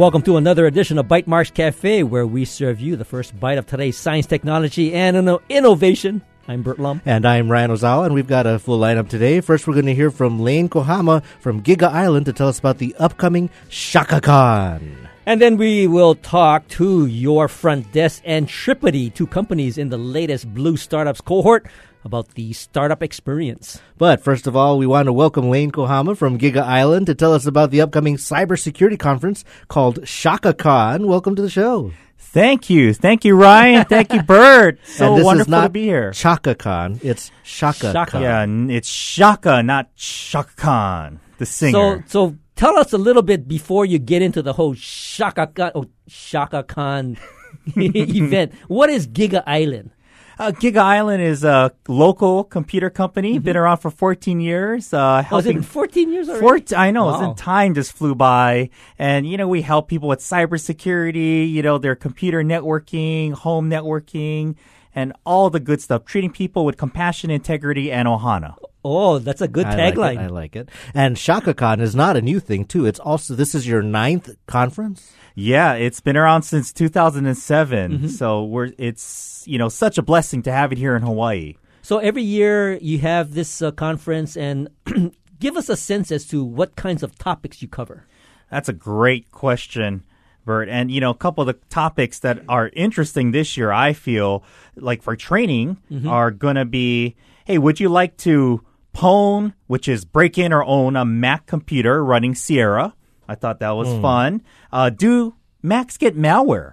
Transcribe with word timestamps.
welcome 0.00 0.22
to 0.22 0.38
another 0.38 0.64
edition 0.64 0.96
of 0.96 1.04
Bytemarks 1.04 1.52
Cafe, 1.52 2.04
where 2.04 2.26
we 2.26 2.46
serve 2.46 2.80
you 2.80 2.96
the 2.96 3.04
first 3.04 3.38
bite 3.38 3.58
of 3.58 3.66
today's 3.66 3.98
science, 3.98 4.24
technology, 4.24 4.94
and 4.94 5.38
innovation. 5.50 6.22
I'm 6.48 6.62
Burt 6.62 6.78
Lum. 6.78 7.02
And 7.04 7.26
I'm 7.26 7.50
Ryan 7.50 7.72
Ozawa, 7.72 8.06
and 8.06 8.14
we've 8.14 8.26
got 8.26 8.46
a 8.46 8.58
full 8.58 8.80
lineup 8.80 9.10
today. 9.10 9.42
First, 9.42 9.66
we're 9.66 9.74
going 9.74 9.84
to 9.84 9.94
hear 9.94 10.10
from 10.10 10.40
Lane 10.40 10.70
Kohama 10.70 11.22
from 11.40 11.62
Giga 11.62 11.92
Island 11.92 12.24
to 12.24 12.32
tell 12.32 12.48
us 12.48 12.58
about 12.58 12.78
the 12.78 12.96
upcoming 12.98 13.50
ShakaCon. 13.68 15.06
And 15.26 15.38
then 15.38 15.58
we 15.58 15.86
will 15.86 16.14
talk 16.14 16.66
to 16.68 17.04
your 17.04 17.46
front 17.46 17.92
desk 17.92 18.22
and 18.24 18.48
Tripidee, 18.48 19.12
two 19.12 19.26
companies 19.26 19.76
in 19.76 19.90
the 19.90 19.98
latest 19.98 20.54
Blue 20.54 20.78
Startups 20.78 21.20
cohort, 21.20 21.66
about 22.04 22.34
the 22.34 22.52
startup 22.52 23.02
experience. 23.02 23.80
But 23.98 24.22
first 24.22 24.46
of 24.46 24.56
all, 24.56 24.78
we 24.78 24.86
want 24.86 25.06
to 25.06 25.12
welcome 25.12 25.50
Lane 25.50 25.70
Kohama 25.70 26.16
from 26.16 26.38
Giga 26.38 26.62
Island 26.62 27.06
to 27.06 27.14
tell 27.14 27.34
us 27.34 27.46
about 27.46 27.70
the 27.70 27.80
upcoming 27.80 28.16
cybersecurity 28.16 28.98
conference 28.98 29.44
called 29.68 30.02
ShakaCon. 30.02 31.06
Welcome 31.06 31.36
to 31.36 31.42
the 31.42 31.50
show. 31.50 31.92
Thank 32.18 32.70
you. 32.70 32.94
Thank 32.94 33.24
you, 33.24 33.34
Ryan. 33.34 33.84
Thank 33.88 34.12
you, 34.12 34.22
Burt. 34.22 34.78
So 34.84 35.08
and 35.08 35.18
this 35.18 35.24
wonderful 35.24 35.48
is 35.48 35.48
not 35.48 35.62
to 35.64 35.68
be 35.70 35.82
here. 35.82 36.10
ChakaCon, 36.12 37.00
it's 37.02 37.30
ShakaCon. 37.44 37.92
Shaka. 37.92 38.20
Yeah, 38.20 38.46
it's 38.74 38.88
Shaka, 38.88 39.62
not 39.62 39.94
Chaka 39.96 40.54
Khan, 40.56 41.20
the 41.38 41.46
singer. 41.46 42.04
So, 42.06 42.30
so 42.30 42.36
tell 42.54 42.78
us 42.78 42.92
a 42.92 42.98
little 42.98 43.22
bit 43.22 43.48
before 43.48 43.84
you 43.84 43.98
get 43.98 44.22
into 44.22 44.42
the 44.42 44.52
whole 44.52 44.74
Shaka 44.74 45.48
Khan, 45.48 45.72
oh, 45.74 45.86
Shaka 46.06 46.62
Khan 46.62 47.18
event. 47.76 48.52
What 48.68 48.90
is 48.90 49.08
Giga 49.08 49.42
Island? 49.46 49.90
Uh, 50.40 50.52
Giga 50.52 50.78
Island 50.78 51.22
is 51.22 51.44
a 51.44 51.70
local 51.86 52.44
computer 52.44 52.88
company, 52.88 53.38
been 53.38 53.58
around 53.58 53.76
for 53.76 53.90
14 53.90 54.40
years. 54.40 54.90
Uh, 54.90 55.22
Oh, 55.30 55.36
is 55.36 55.44
it 55.44 55.50
helping 55.50 55.52
been 55.56 55.62
14 55.62 56.10
years 56.10 56.28
already? 56.30 56.40
14, 56.40 56.78
I 56.78 56.90
know, 56.92 57.04
Wow. 57.08 57.14
isn't 57.16 57.36
time 57.36 57.74
just 57.74 57.92
flew 57.92 58.14
by. 58.14 58.70
And, 58.98 59.26
you 59.28 59.36
know, 59.36 59.46
we 59.46 59.60
help 59.60 59.86
people 59.88 60.08
with 60.08 60.20
cybersecurity, 60.20 61.50
you 61.52 61.62
know, 61.62 61.76
their 61.76 61.94
computer 61.94 62.42
networking, 62.42 63.34
home 63.34 63.68
networking, 63.68 64.54
and 64.94 65.12
all 65.26 65.50
the 65.50 65.60
good 65.60 65.82
stuff, 65.82 66.06
treating 66.06 66.30
people 66.30 66.64
with 66.64 66.78
compassion, 66.78 67.30
integrity, 67.30 67.92
and 67.92 68.08
ohana. 68.08 68.54
Oh, 68.82 69.18
that's 69.18 69.42
a 69.42 69.48
good 69.48 69.66
I 69.66 69.76
like, 69.76 69.94
tagline. 69.94 70.18
I 70.20 70.26
like 70.28 70.56
it. 70.56 70.70
And 70.94 71.16
ShakaCon 71.16 71.82
is 71.82 71.94
not 71.94 72.16
a 72.16 72.22
new 72.22 72.40
thing, 72.40 72.64
too. 72.64 72.86
It's 72.86 72.98
also, 72.98 73.34
this 73.34 73.54
is 73.54 73.68
your 73.68 73.82
ninth 73.82 74.30
conference? 74.46 75.12
Yeah, 75.40 75.74
it's 75.74 76.00
been 76.00 76.16
around 76.16 76.42
since 76.42 76.72
2007. 76.72 77.92
Mm-hmm. 77.92 78.06
So 78.08 78.44
we're 78.44 78.72
it's 78.78 79.42
you 79.46 79.58
know 79.58 79.68
such 79.68 79.98
a 79.98 80.02
blessing 80.02 80.42
to 80.42 80.52
have 80.52 80.72
it 80.72 80.78
here 80.78 80.94
in 80.96 81.02
Hawaii. 81.02 81.56
So 81.82 81.98
every 81.98 82.22
year 82.22 82.74
you 82.76 82.98
have 82.98 83.32
this 83.34 83.62
uh, 83.62 83.70
conference, 83.70 84.36
and 84.36 84.68
give 85.40 85.56
us 85.56 85.68
a 85.68 85.76
sense 85.76 86.12
as 86.12 86.26
to 86.26 86.44
what 86.44 86.76
kinds 86.76 87.02
of 87.02 87.16
topics 87.18 87.62
you 87.62 87.68
cover. 87.68 88.04
That's 88.50 88.68
a 88.68 88.72
great 88.74 89.30
question, 89.30 90.02
Burt. 90.44 90.68
And 90.68 90.90
you 90.90 91.00
know, 91.00 91.10
a 91.10 91.16
couple 91.16 91.42
of 91.42 91.46
the 91.46 91.58
topics 91.70 92.18
that 92.20 92.42
are 92.48 92.70
interesting 92.74 93.30
this 93.30 93.56
year, 93.56 93.72
I 93.72 93.92
feel 93.94 94.44
like 94.76 95.02
for 95.02 95.16
training 95.16 95.78
Mm-hmm. 95.90 96.08
are 96.08 96.30
going 96.30 96.56
to 96.56 96.64
be, 96.66 97.16
hey, 97.46 97.58
would 97.58 97.80
you 97.80 97.88
like 97.88 98.16
to 98.18 98.62
pwn, 98.94 99.54
which 99.68 99.88
is 99.88 100.04
break 100.04 100.36
in 100.36 100.52
or 100.52 100.64
own 100.64 100.96
a 100.96 101.04
Mac 101.04 101.46
computer 101.46 102.04
running 102.04 102.34
Sierra? 102.34 102.94
I 103.30 103.34
thought 103.36 103.60
that 103.60 103.70
was 103.80 103.88
Hmm. 103.88 104.02
fun. 104.02 104.42
Uh, 104.72 104.90
do 104.90 105.34
Macs 105.62 105.96
get 105.96 106.16
malware? 106.18 106.72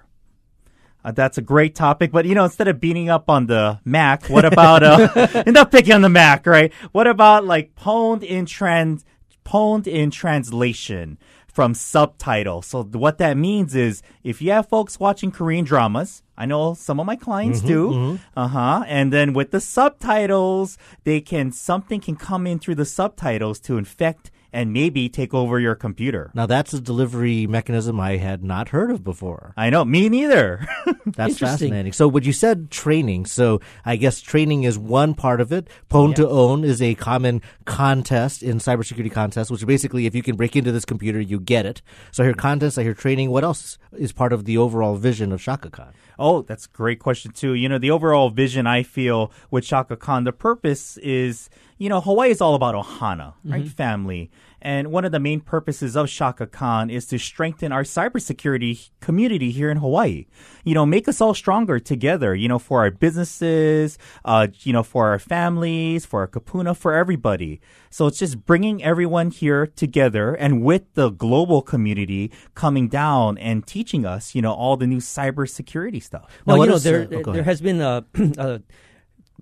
Uh, 1.06 1.12
that's 1.12 1.38
a 1.38 1.42
great 1.42 1.76
topic, 1.76 2.12
but 2.12 2.26
you 2.26 2.36
know, 2.36 2.44
instead 2.46 2.68
of 2.68 2.82
beating 2.82 3.10
up 3.10 3.30
on 3.30 3.46
the 3.46 3.80
Mac, 3.86 4.28
what 4.28 4.44
about 4.44 4.82
uh, 4.84 5.44
not 5.48 5.72
picking 5.72 5.94
on 5.94 6.02
the 6.02 6.10
Mac, 6.10 6.46
right? 6.48 6.74
What 6.92 7.08
about 7.08 7.46
like 7.46 7.76
pwned 7.76 8.24
in 8.24 8.46
trans, 8.46 9.06
pwned 9.46 9.88
in 9.88 10.10
translation 10.12 11.18
from 11.48 11.74
subtitle? 11.76 12.62
So 12.62 12.84
what 12.84 13.20
that 13.20 13.38
means 13.38 13.74
is, 13.76 14.02
if 14.24 14.42
you 14.42 14.52
have 14.52 14.68
folks 14.68 15.00
watching 15.00 15.32
Korean 15.32 15.64
dramas, 15.64 16.24
I 16.38 16.46
know 16.46 16.74
some 16.74 17.00
of 17.00 17.06
my 17.06 17.16
clients 17.16 17.62
do, 17.62 18.20
uh 18.36 18.48
huh, 18.50 18.84
and 18.88 19.14
then 19.14 19.32
with 19.34 19.52
the 19.52 19.62
subtitles, 19.62 20.78
they 21.04 21.22
can 21.22 21.52
something 21.52 22.02
can 22.02 22.16
come 22.16 22.46
in 22.48 22.60
through 22.60 22.76
the 22.76 22.86
subtitles 22.86 23.60
to 23.62 23.78
infect 23.78 24.30
and 24.58 24.74
maybe 24.74 25.08
take 25.08 25.36
over 25.36 25.60
your 25.60 25.76
computer. 25.76 26.32
Now, 26.34 26.48
that's 26.48 26.74
a 26.74 26.82
delivery 26.82 27.46
mechanism 27.46 28.00
I 28.00 28.18
had 28.18 28.44
not 28.44 28.70
heard 28.70 28.90
of 28.90 29.04
before. 29.04 29.54
I 29.56 29.70
know, 29.70 29.86
me 29.86 30.10
neither. 30.10 30.68
That's 31.06 31.38
fascinating. 31.38 31.94
So, 31.94 32.08
what 32.08 32.26
you 32.26 32.34
said 32.34 32.72
training. 32.72 33.28
So, 33.28 33.62
I 33.86 33.98
guess 33.98 34.20
training 34.20 34.64
is 34.64 34.80
one 34.80 35.14
part 35.14 35.42
of 35.42 35.54
it. 35.54 35.70
Pwn 35.92 36.16
to 36.16 36.28
own 36.28 36.64
is 36.64 36.82
a 36.82 36.96
common 36.96 37.44
contest 37.66 38.42
in 38.42 38.58
cybersecurity 38.58 39.12
contests, 39.12 39.52
which 39.52 39.64
basically, 39.68 40.08
if 40.08 40.16
you 40.16 40.24
can 40.24 40.36
break 40.36 40.56
into 40.56 40.72
this 40.72 40.86
computer, 40.86 41.22
you 41.22 41.40
get 41.40 41.68
it. 41.68 41.84
So, 42.12 42.24
I 42.24 42.26
hear 42.26 42.34
contests, 42.34 42.80
I 42.80 42.84
hear 42.84 42.96
training. 42.96 43.30
What 43.30 43.44
else 43.44 43.78
is 43.96 44.12
part 44.12 44.34
of 44.34 44.46
the 44.46 44.58
overall 44.58 44.96
vision 44.96 45.32
of 45.32 45.40
ShakaCon? 45.40 45.94
Oh, 46.20 46.42
that's 46.42 46.66
a 46.66 46.70
great 46.70 47.00
question 47.00 47.32
too. 47.32 47.54
You 47.54 47.70
know, 47.70 47.78
the 47.78 47.92
overall 47.92 48.30
vision 48.30 48.66
I 48.66 48.84
feel 48.84 49.32
with 49.52 49.64
ShakaCon, 49.64 50.26
the 50.26 50.32
purpose 50.32 50.98
is, 50.98 51.50
you 51.78 51.90
know, 51.90 52.02
Hawaii 52.02 52.32
is 52.32 52.42
all 52.42 52.56
about 52.56 52.74
ohana, 52.74 53.34
right? 53.46 53.62
Mm-hmm. 53.62 53.68
Family. 53.68 54.32
And 54.62 54.92
one 54.92 55.06
of 55.06 55.12
the 55.12 55.20
main 55.20 55.42
purposes 55.42 55.96
of 55.96 56.08
ShakaCon 56.08 56.92
is 56.92 57.06
to 57.08 57.18
strengthen 57.18 57.72
our 57.72 57.84
cybersecurity 57.84 58.90
community 59.00 59.52
here 59.52 59.70
in 59.70 59.78
Hawaii. 59.78 60.26
You 60.64 60.74
know, 60.74 60.86
make 60.86 61.08
us 61.08 61.22
all 61.22 61.34
stronger 61.34 61.80
together, 61.80 62.34
you 62.34 62.48
know, 62.48 62.60
for 62.60 62.80
our 62.80 62.92
businesses, 62.92 63.98
uh, 64.26 64.48
you 64.62 64.74
know, 64.74 64.84
for 64.84 65.10
our 65.10 65.20
families, 65.20 66.06
for 66.06 66.22
our 66.22 66.28
kapuna, 66.28 66.76
for 66.76 66.94
everybody. 66.94 67.62
So 67.90 68.08
it's 68.08 68.20
just 68.20 68.46
bringing 68.46 68.84
everyone 68.84 69.32
here 69.32 69.68
together 69.68 70.34
and 70.34 70.64
with 70.64 70.94
the 70.96 71.10
global 71.10 71.62
community 71.62 72.32
coming 72.56 72.88
down 72.88 73.38
and 73.38 73.66
teaching 73.66 74.06
us, 74.06 74.36
you 74.36 74.42
know, 74.42 74.54
all 74.54 74.78
the 74.78 74.88
new 74.88 74.98
cybersecurity 74.98 76.02
stuff. 76.02 76.26
Well, 76.46 76.58
what 76.58 76.66
you 76.66 76.72
know, 76.72 76.80
there 76.80 77.02
oh, 77.02 77.06
there, 77.06 77.22
go 77.22 77.32
there 77.32 77.42
ahead. 77.42 77.52
has 77.52 77.62
been 77.62 77.82
a, 77.82 78.06
a 78.38 78.62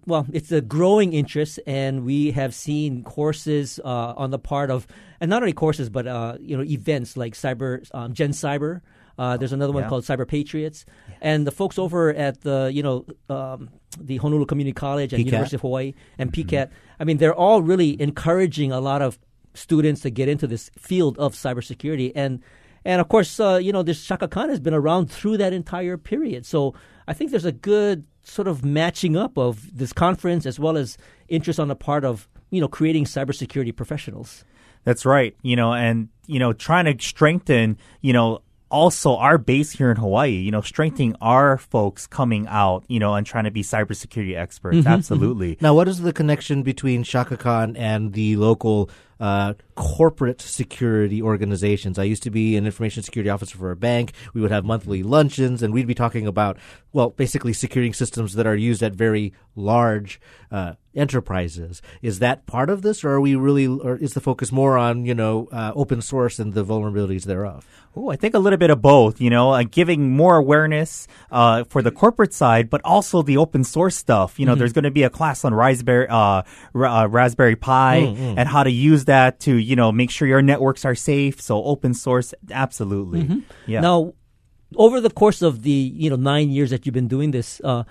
well, 0.06 0.26
it's 0.32 0.52
a 0.52 0.62
growing 0.62 1.14
interest, 1.14 1.60
and 1.66 2.06
we 2.06 2.32
have 2.32 2.54
seen 2.54 3.04
courses 3.04 3.80
uh, 3.84 4.14
on 4.16 4.30
the 4.32 4.40
part 4.40 4.70
of, 4.70 4.86
and 5.20 5.30
not 5.30 5.42
only 5.42 5.54
courses, 5.54 5.90
but 5.90 6.06
uh, 6.08 6.38
you 6.40 6.56
know, 6.58 6.64
events 6.64 7.18
like 7.18 7.34
Cyber 7.34 7.88
um, 7.94 8.14
Gen 8.14 8.32
Cyber. 8.32 8.82
Uh, 9.18 9.38
there's 9.38 9.54
another 9.54 9.72
one 9.72 9.84
Yeah. 9.84 9.90
called 9.90 10.04
Cyber 10.04 10.28
Patriots, 10.28 10.86
and 11.22 11.48
the 11.48 11.52
folks 11.52 11.80
over 11.80 12.14
at 12.14 12.42
the 12.42 12.70
you 12.74 12.84
know 12.84 13.06
um, 13.30 13.70
the 14.00 14.18
Honolulu 14.18 14.46
Community 14.46 14.74
College 14.74 15.14
and 15.14 15.24
PCATT. 15.24 15.26
University 15.26 15.56
of 15.56 15.62
Hawaii 15.62 15.94
and 16.18 16.32
PCATT. 16.34 16.70
I 17.00 17.04
mean, 17.06 17.18
they're 17.18 17.34
all 17.34 17.62
really 17.62 18.00
encouraging 18.02 18.72
a 18.72 18.82
lot 18.82 19.02
of 19.02 19.18
students 19.54 20.02
to 20.02 20.10
get 20.10 20.28
into 20.28 20.48
this 20.48 20.70
field 20.78 21.18
of 21.18 21.34
cybersecurity 21.34 22.12
and. 22.16 22.42
And 22.88 23.02
of 23.02 23.08
course, 23.08 23.40
uh, 23.40 23.56
you 23.56 23.74
know, 23.74 23.82
this 23.82 24.06
ShakaCon 24.08 24.50
has 24.50 24.60
been 24.60 24.76
around 24.76 25.10
through 25.10 25.38
that 25.38 25.54
entire 25.54 25.98
period. 25.98 26.46
So 26.46 26.76
I 27.08 27.14
think 27.14 27.32
there's 27.32 27.44
a 27.44 27.52
good 27.52 28.06
sort 28.26 28.48
of 28.48 28.66
matching 28.66 29.16
up 29.16 29.38
of 29.38 29.78
this 29.78 29.94
conference 29.94 30.46
as 30.46 30.60
well 30.60 30.78
as 30.78 30.98
interest 31.28 31.60
on 31.60 31.68
the 31.68 31.76
part 31.76 32.04
of, 32.04 32.28
you 32.50 32.60
know, 32.60 32.68
creating 32.68 33.06
cybersecurity 33.06 33.76
professionals. 33.76 34.44
That's 34.84 35.06
right. 35.06 35.36
You 35.42 35.56
know, 35.56 35.74
and, 35.74 36.10
you 36.28 36.40
know, 36.40 36.54
trying 36.54 36.86
to 36.86 37.04
strengthen, 37.04 37.78
you 38.02 38.14
know, 38.14 38.42
also 38.76 39.16
our 39.16 39.38
base 39.38 39.72
here 39.72 39.90
in 39.90 39.96
Hawaii, 39.96 40.32
you 40.32 40.52
know, 40.52 40.60
strengthening 40.60 41.16
our 41.22 41.58
folks 41.58 42.08
coming 42.08 42.46
out, 42.50 42.84
you 42.90 43.00
know, 43.00 43.16
and 43.16 43.26
trying 43.26 43.46
to 43.46 43.52
be 43.52 43.64
cybersecurity 43.64 44.36
experts. 44.38 44.86
Absolutely. 44.86 45.58
Now, 45.62 45.74
what 45.74 45.88
is 45.88 46.02
the 46.02 46.12
connection 46.12 46.62
between 46.62 47.06
ShakaCon 47.06 47.78
and 47.78 48.12
the 48.12 48.36
local 48.36 48.90
uh, 49.18 49.54
corporate 49.76 50.42
security 50.42 51.22
organizations? 51.22 51.98
I 51.98 52.04
used 52.04 52.24
to 52.24 52.30
be 52.30 52.58
an 52.58 52.66
information 52.66 53.02
security 53.02 53.30
officer 53.30 53.58
for 53.58 53.72
a 53.72 53.78
bank. 53.78 54.12
We 54.34 54.42
would 54.42 54.52
have 54.52 54.66
monthly 54.66 55.04
luncheons, 55.04 55.64
and 55.64 55.74
we'd 55.74 55.88
be 55.88 55.96
talking 55.96 56.28
about, 56.28 56.58
well, 56.92 57.12
basically 57.12 57.54
securing 57.54 57.94
systems 57.94 58.34
that 58.34 58.46
are 58.46 58.58
used 58.58 58.84
at 58.84 58.94
very 58.94 59.32
large 59.56 60.20
uh, 60.52 60.74
enterprises. 60.96 61.82
Is 62.02 62.20
that 62.20 62.46
part 62.46 62.70
of 62.70 62.82
this, 62.82 63.04
or 63.04 63.12
are 63.12 63.22
we 63.22 63.36
really, 63.36 63.68
or 63.68 63.98
is 63.98 64.14
the 64.14 64.22
focus 64.22 64.52
more 64.52 64.78
on, 64.78 65.06
you 65.06 65.14
know, 65.14 65.48
uh, 65.52 65.72
open 65.76 66.02
source 66.02 66.40
and 66.40 66.54
the 66.54 66.66
vulnerabilities 66.66 67.24
thereof? 67.24 67.66
Oh, 67.96 68.10
I 68.10 68.16
think 68.16 68.34
a 68.34 68.40
little 68.40 68.58
bit 68.58 68.70
of 68.70 68.82
both, 68.82 69.22
you 69.22 69.30
know, 69.30 69.52
uh, 69.52 69.64
giving 69.64 70.12
more 70.12 70.36
awareness 70.36 71.08
uh, 71.32 71.64
for 71.66 71.82
the 71.82 71.92
corporate 71.92 72.34
side, 72.34 72.70
but 72.70 72.82
also 72.84 73.22
the 73.22 73.38
open 73.38 73.64
source 73.64 73.96
stuff. 73.96 74.38
You 74.40 74.46
know, 74.46 74.56
there's 74.56 74.74
going 74.74 74.84
to 74.84 74.92
be 74.92 75.04
a 75.04 75.10
class 75.10 75.46
on 75.46 75.54
Raspberry, 75.54 76.08
uh, 76.10 76.44
Ra- 76.74 77.04
uh, 77.04 77.08
Raspberry 77.08 77.56
Pi 77.56 77.96
and 77.96 78.50
how 78.50 78.64
to 78.64 78.72
use 78.72 79.06
that 79.06 79.40
to, 79.42 79.56
you 79.56 79.76
know, 79.78 79.92
make 79.94 80.12
sure 80.12 80.28
your 80.28 80.42
networks 80.42 80.84
are 80.84 80.96
safe. 80.96 81.40
So 81.40 81.64
open 81.64 81.94
source, 81.94 82.34
absolutely. 82.52 83.44
Yeah. 83.66 83.80
Now, 83.80 84.14
over 84.76 85.00
the 85.00 85.10
course 85.10 85.42
of 85.42 85.64
the 85.64 85.72
you 85.72 86.10
know 86.10 86.16
nine 86.16 86.50
years 86.50 86.70
that 86.70 86.86
you've 86.86 86.94
been 86.94 87.08
doing 87.08 87.32
this, 87.32 87.62
uh, 87.64 87.84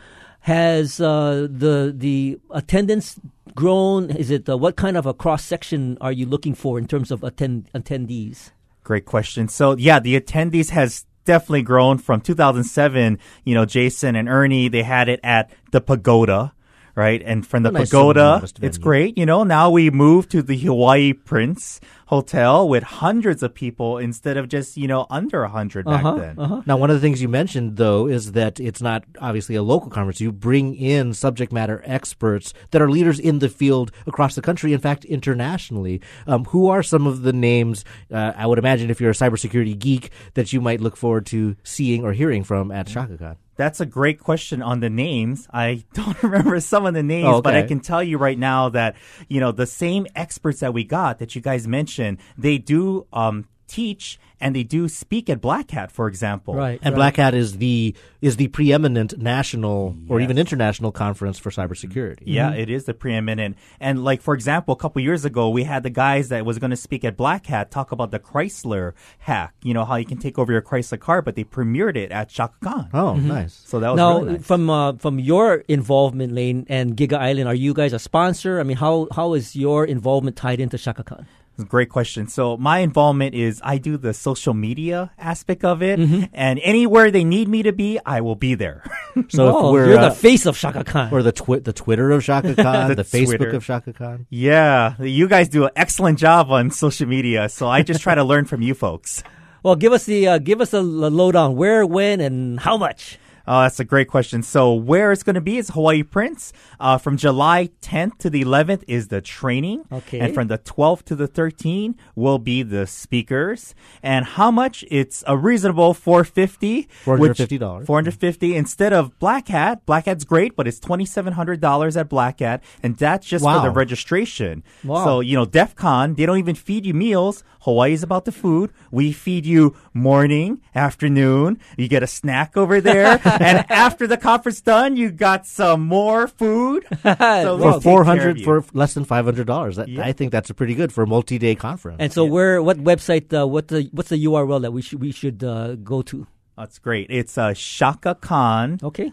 has 0.44 1.00
uh, 1.00 1.48
the 1.50 1.92
the 1.96 2.38
attendance 2.50 3.18
grown? 3.54 4.10
Is 4.10 4.30
it 4.30 4.46
uh, 4.46 4.58
what 4.58 4.76
kind 4.76 4.96
of 4.96 5.06
a 5.06 5.14
cross 5.14 5.42
section 5.42 5.96
are 6.02 6.12
you 6.12 6.26
looking 6.26 6.54
for 6.54 6.78
in 6.78 6.86
terms 6.86 7.10
of 7.10 7.24
attend 7.24 7.70
attendees? 7.74 8.50
Great 8.82 9.06
question. 9.06 9.48
So 9.48 9.74
yeah, 9.76 10.00
the 10.00 10.20
attendees 10.20 10.68
has 10.68 11.06
definitely 11.24 11.62
grown 11.62 11.96
from 11.96 12.20
2007. 12.20 13.18
You 13.44 13.54
know, 13.54 13.64
Jason 13.64 14.16
and 14.16 14.28
Ernie, 14.28 14.68
they 14.68 14.82
had 14.82 15.08
it 15.08 15.20
at 15.24 15.50
the 15.70 15.80
Pagoda, 15.80 16.52
right? 16.94 17.22
And 17.24 17.46
from 17.46 17.62
the 17.62 17.70
nice, 17.70 17.90
pagoda, 17.90 18.40
it's 18.42 18.52
venue. 18.58 18.78
great. 18.78 19.18
You 19.18 19.26
know, 19.26 19.44
now 19.44 19.70
we 19.70 19.90
move 19.90 20.28
to 20.30 20.42
the 20.42 20.56
Hawaii 20.58 21.12
Prince 21.12 21.80
Hotel 22.06 22.68
with 22.68 22.82
hundreds 22.82 23.42
of 23.42 23.54
people 23.54 23.98
instead 23.98 24.36
of 24.36 24.48
just, 24.48 24.76
you 24.76 24.86
know, 24.86 25.06
under 25.10 25.40
a 25.42 25.48
100 25.48 25.86
back 25.86 26.04
Uh-huh, 26.04 26.16
then. 26.16 26.38
uh-huh. 26.38 26.62
Now, 26.66 26.76
one 26.76 26.90
of 26.90 26.96
the 26.96 27.00
things 27.00 27.20
you 27.22 27.28
mentioned, 27.28 27.76
though, 27.78 28.06
is 28.06 28.32
that 28.32 28.60
it's 28.60 28.82
not 28.82 29.04
obviously 29.20 29.54
a 29.54 29.62
local 29.62 29.90
conference. 29.90 30.20
You 30.20 30.30
bring 30.30 30.74
in 30.76 31.14
subject 31.14 31.52
matter 31.52 31.82
experts 31.86 32.52
that 32.72 32.82
are 32.82 32.90
leaders 32.90 33.18
in 33.18 33.38
the 33.38 33.48
field 33.48 33.90
across 34.06 34.34
the 34.34 34.42
country, 34.42 34.72
in 34.72 34.80
fact, 34.80 35.04
internationally. 35.06 36.00
Um, 36.26 36.44
who 36.46 36.68
are 36.68 36.82
some 36.82 37.06
of 37.06 37.22
the 37.22 37.32
names, 37.32 37.84
uh, 38.12 38.32
I 38.36 38.46
would 38.46 38.58
imagine, 38.58 38.90
if 38.90 39.00
you're 39.00 39.10
a 39.10 39.14
cybersecurity 39.14 39.78
geek, 39.78 40.10
that 40.34 40.52
you 40.52 40.60
might 40.60 40.80
look 40.80 40.96
forward 40.96 41.26
to 41.26 41.56
seeing 41.64 42.04
or 42.04 42.12
hearing 42.12 42.44
from 42.44 42.70
at 42.70 42.86
ShakaCon? 42.86 43.36
That's 43.56 43.80
a 43.80 43.86
great 43.86 44.18
question 44.20 44.62
on 44.62 44.80
the 44.80 44.90
names. 44.90 45.46
I 45.52 45.84
don't 45.94 46.20
remember 46.22 46.58
some 46.60 46.86
of 46.86 46.94
the 46.94 47.02
names, 47.02 47.28
Oh, 47.28 47.42
but 47.42 47.54
I 47.54 47.62
can 47.62 47.80
tell 47.80 48.02
you 48.02 48.18
right 48.18 48.38
now 48.38 48.68
that, 48.70 48.96
you 49.28 49.40
know, 49.40 49.52
the 49.52 49.66
same 49.66 50.06
experts 50.14 50.60
that 50.60 50.74
we 50.74 50.84
got 50.84 51.18
that 51.18 51.34
you 51.34 51.40
guys 51.40 51.66
mentioned, 51.68 52.18
they 52.36 52.58
do 52.58 53.06
um, 53.12 53.46
teach 53.66 54.18
and 54.40 54.54
they 54.54 54.62
do 54.62 54.88
speak 54.88 55.30
at 55.30 55.40
Black 55.40 55.70
Hat, 55.70 55.90
for 55.90 56.06
example. 56.06 56.54
Right. 56.54 56.78
And 56.82 56.92
right. 56.92 56.98
Black 56.98 57.16
Hat 57.16 57.34
is 57.34 57.58
the 57.58 57.94
is 58.20 58.36
the 58.36 58.48
preeminent 58.48 59.18
national 59.18 59.96
or 60.08 60.20
even 60.20 60.38
international 60.38 60.92
conference 60.92 61.38
for 61.38 61.50
cybersecurity. 61.50 62.24
Yeah, 62.26 62.52
it 62.52 62.68
is 62.68 62.84
the 62.84 62.94
preeminent. 62.94 63.56
And 63.80 64.04
like 64.04 64.20
for 64.20 64.34
example, 64.34 64.74
a 64.74 64.76
couple 64.76 65.00
years 65.02 65.24
ago, 65.24 65.48
we 65.48 65.64
had 65.64 65.82
the 65.82 65.90
guys 65.90 66.28
that 66.28 66.44
was 66.44 66.58
going 66.58 66.72
to 66.72 66.76
speak 66.76 67.04
at 67.04 67.16
Black 67.16 67.46
Hat 67.46 67.70
talk 67.70 67.92
about 67.92 68.10
the 68.10 68.18
Chrysler 68.18 68.92
hack. 69.18 69.54
You 69.62 69.72
know 69.72 69.84
how 69.84 69.96
you 69.96 70.04
can 70.04 70.18
take 70.18 70.38
over 70.38 70.52
your 70.52 70.62
Chrysler 70.62 71.00
car, 71.00 71.22
but 71.22 71.36
they 71.36 71.44
premiered 71.44 71.96
it 71.96 72.12
at 72.12 72.28
ShakaCon. 72.28 72.90
Oh, 72.92 73.14
nice. 73.14 73.62
So 73.64 73.80
that 73.80 73.90
was 73.90 73.96
now, 73.96 74.18
really 74.18 74.32
nice. 74.34 74.46
from 74.46 74.68
uh, 74.68 74.92
from 74.94 75.18
your 75.18 75.64
involvement, 75.68 76.34
Lane 76.34 76.66
and 76.68 76.96
Giga 76.96 77.18
Island, 77.18 77.48
are 77.48 77.54
you 77.54 77.72
guys 77.72 77.92
a 77.92 77.98
sponsor? 77.98 78.60
I 78.60 78.62
mean, 78.64 78.76
how 78.76 79.08
how 79.12 79.34
is 79.34 79.56
your 79.56 79.84
involvement 79.84 80.36
tied 80.36 80.60
into 80.60 80.76
ShakaCon? 80.76 81.26
It's 81.56 81.62
a 81.62 81.66
Great 81.66 81.88
question. 81.88 82.26
So 82.26 82.56
my 82.56 82.78
involvement 82.80 83.34
is 83.36 83.60
I 83.64 83.78
do 83.78 83.96
the 83.96 84.12
social 84.12 84.54
media 84.54 85.12
aspect 85.18 85.64
of 85.64 85.82
it, 85.84 86.00
and 86.32 86.58
anywhere 86.62 87.12
they 87.12 87.22
need 87.22 87.46
me 87.48 87.62
to 87.62 87.72
be, 87.72 87.98
I 88.04 88.20
will 88.22 88.34
be 88.34 88.54
there. 88.54 88.82
So 89.28 89.46
oh, 89.46 89.68
if 89.68 89.72
we're 89.72 89.86
you're 89.90 89.98
uh, 90.00 90.08
the 90.08 90.14
face 90.16 90.44
of 90.44 90.56
Shaka 90.56 90.82
Khan. 90.82 91.10
or 91.12 91.22
the 91.22 91.30
twi- 91.30 91.60
the 91.60 91.72
Twitter 91.72 92.10
of 92.10 92.24
Shaka 92.24 92.54
Khan, 92.64 92.88
The 92.88 92.96
the, 92.96 93.02
Facebook 93.04 93.36
Twitter. 93.38 93.50
of 93.56 93.64
Shaka 93.64 93.92
Khan. 93.92 94.26
yeah, 94.28 95.00
you 95.00 95.28
guys 95.28 95.48
do 95.48 95.64
an 95.66 95.70
excellent 95.76 96.18
job 96.18 96.50
on 96.50 96.72
social 96.72 97.06
media, 97.06 97.48
so 97.48 97.68
I 97.68 97.82
just 97.82 98.00
try 98.02 98.16
to 98.16 98.24
learn 98.24 98.44
from 98.46 98.60
you 98.60 98.74
folks. 98.74 99.22
well, 99.62 99.76
give 99.76 99.92
us 99.92 100.04
the 100.06 100.26
uh, 100.26 100.38
give 100.38 100.60
us 100.60 100.74
a, 100.74 100.78
l- 100.78 100.82
lowdown. 101.14 101.54
Where, 101.54 101.86
when, 101.86 102.20
and 102.20 102.58
how 102.58 102.76
much? 102.76 103.18
Oh, 103.46 103.60
that's 103.62 103.78
a 103.80 103.84
great 103.84 104.08
question. 104.08 104.42
So 104.42 104.72
where 104.72 105.12
it's 105.12 105.22
going 105.22 105.34
to 105.34 105.40
be 105.40 105.58
is 105.58 105.68
Hawaii 105.70 106.02
Prince. 106.02 106.52
Uh, 106.80 106.98
from 106.98 107.16
July 107.16 107.70
10th 107.82 108.18
to 108.18 108.30
the 108.30 108.42
11th 108.42 108.82
is 108.88 109.08
the 109.08 109.20
training. 109.20 109.84
Okay. 109.92 110.18
And 110.18 110.34
from 110.34 110.48
the 110.48 110.58
12th 110.58 111.04
to 111.04 111.14
the 111.14 111.28
13th 111.28 111.94
will 112.14 112.38
be 112.38 112.62
the 112.62 112.86
speakers. 112.86 113.74
And 114.02 114.24
how 114.24 114.50
much? 114.50 114.84
It's 114.90 115.22
a 115.26 115.36
reasonable 115.36 115.92
450 115.94 116.88
which- 117.04 117.32
$450. 117.38 117.86
450 117.86 118.56
instead 118.56 118.92
of 118.92 119.18
Black 119.18 119.48
Hat. 119.48 119.84
Black 119.86 120.06
Hat's 120.06 120.24
great, 120.24 120.56
but 120.56 120.66
it's 120.66 120.80
$2,700 120.80 121.96
at 121.96 122.08
Black 122.08 122.40
Hat. 122.40 122.62
And 122.82 122.96
that's 122.96 123.26
just 123.26 123.44
Wow. 123.44 123.60
for 123.60 123.68
the 123.68 123.70
registration. 123.70 124.62
Wow. 124.84 125.04
So, 125.04 125.20
you 125.20 125.36
know, 125.36 125.44
DEF 125.44 125.74
CON, 125.76 126.14
they 126.14 126.26
don't 126.26 126.38
even 126.38 126.54
feed 126.54 126.86
you 126.86 126.94
meals. 126.94 127.44
Hawaii's 127.60 128.02
about 128.02 128.24
the 128.26 128.32
food. 128.32 128.70
We 128.90 129.12
feed 129.12 129.46
you 129.46 129.74
morning, 129.94 130.60
afternoon. 130.74 131.58
You 131.78 131.88
get 131.88 132.02
a 132.02 132.06
snack 132.06 132.56
over 132.56 132.80
there. 132.80 133.18
and 133.40 133.70
after 133.70 134.06
the 134.06 134.16
conference 134.16 134.60
done, 134.60 134.96
you 134.96 135.10
got 135.10 135.46
some 135.46 135.82
more 135.82 136.28
food. 136.28 136.86
So 137.04 137.58
For 137.58 137.72
take 137.72 137.72
care 137.72 137.80
four 137.80 138.00
of 138.02 138.06
hundred 138.06 138.38
you. 138.38 138.44
for 138.44 138.64
less 138.72 138.94
than 138.94 139.04
five 139.04 139.24
hundred 139.24 139.46
dollars. 139.46 139.78
Yeah. 139.86 140.04
I 140.04 140.12
think 140.12 140.32
that's 140.32 140.50
a 140.50 140.54
pretty 140.54 140.74
good 140.74 140.92
for 140.92 141.02
a 141.02 141.06
multi-day 141.06 141.54
conference. 141.54 141.98
And 142.00 142.12
so, 142.12 142.24
where, 142.24 142.62
what 142.62 142.78
website, 142.78 143.32
uh, 143.38 143.46
what 143.46 143.68
the 143.68 143.88
what's 143.92 144.08
the 144.10 144.24
URL 144.24 144.60
that 144.62 144.72
we 144.72 144.82
should 144.82 145.00
we 145.00 145.12
should 145.12 145.42
uh, 145.44 145.74
go 145.76 146.02
to? 146.02 146.26
That's 146.56 146.78
great. 146.78 147.08
It's 147.10 147.36
uh, 147.36 147.50
shakacon.org. 147.50 148.82
Okay, 148.84 149.12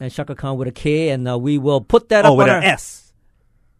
and 0.00 0.12
Shaka 0.12 0.34
Khan 0.34 0.56
with 0.56 0.68
a 0.68 0.72
K, 0.72 1.08
and 1.10 1.28
uh, 1.28 1.36
we 1.38 1.58
will 1.58 1.80
put 1.80 2.08
that 2.10 2.24
Oh, 2.24 2.32
up 2.32 2.38
with 2.38 2.48
on 2.48 2.56
an 2.58 2.64
our, 2.64 2.70
S. 2.70 3.03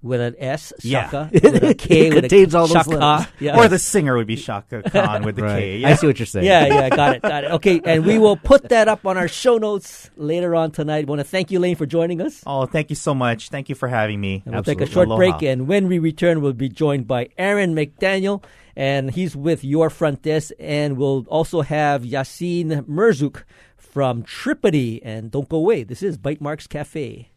with 0.04 0.20
an 0.20 0.36
S. 0.38 0.72
Yeah. 0.82 1.28
With 1.32 1.64
a 1.64 1.74
K. 1.74 2.08
It 2.08 2.14
with 2.14 2.24
contains 2.24 2.54
a 2.54 2.58
all 2.58 2.66
those 2.66 2.84
Shaka. 2.84 3.28
Yeah. 3.40 3.58
Or 3.58 3.68
the 3.68 3.78
singer 3.78 4.16
would 4.16 4.26
be 4.26 4.36
Shaka 4.36 4.82
Khan 4.82 5.22
with 5.24 5.36
the 5.36 5.42
right. 5.42 5.58
K. 5.58 5.78
Yeah. 5.78 5.88
I 5.88 5.94
see 5.94 6.06
what 6.06 6.18
you're 6.18 6.26
saying. 6.26 6.44
yeah, 6.44 6.66
yeah, 6.66 6.88
got 6.90 7.16
it, 7.16 7.22
got 7.22 7.44
it. 7.44 7.50
Okay, 7.52 7.80
and 7.84 8.04
we 8.04 8.18
will 8.18 8.36
put 8.36 8.68
that 8.68 8.86
up 8.86 9.06
on 9.06 9.16
our 9.16 9.28
show 9.28 9.56
notes 9.56 10.10
later 10.16 10.54
on 10.54 10.70
tonight. 10.72 11.06
want 11.06 11.20
to 11.20 11.24
thank 11.24 11.50
you, 11.50 11.58
Lane, 11.58 11.74
for 11.74 11.86
joining 11.86 12.20
us. 12.20 12.42
Oh, 12.46 12.66
thank 12.66 12.90
you 12.90 12.96
so 12.96 13.14
much. 13.14 13.48
Thank 13.48 13.70
you 13.70 13.74
for 13.74 13.88
having 13.88 14.20
me. 14.20 14.42
And 14.44 14.54
we'll 14.54 14.62
take 14.62 14.82
a 14.82 14.86
short 14.86 15.08
Aloha. 15.08 15.16
break, 15.38 15.42
and 15.42 15.66
when 15.66 15.88
we 15.88 15.98
return, 15.98 16.42
we'll 16.42 16.52
be 16.52 16.68
joined 16.68 17.08
by 17.08 17.30
Aaron 17.38 17.74
McDaniel, 17.74 18.44
and 18.76 19.10
he's 19.10 19.34
with 19.34 19.64
Your 19.64 19.88
Front 19.88 20.20
Desk, 20.22 20.52
and 20.60 20.98
we'll 20.98 21.24
also 21.28 21.62
have 21.62 22.02
Yassine 22.02 22.82
Merzouk 22.82 23.44
from 23.76 24.22
Tripidee. 24.22 25.00
And 25.02 25.30
don't 25.30 25.48
go 25.48 25.56
away. 25.56 25.82
This 25.82 26.02
is 26.02 26.18
Bytemarks 26.18 26.68
Cafe. 26.68 27.30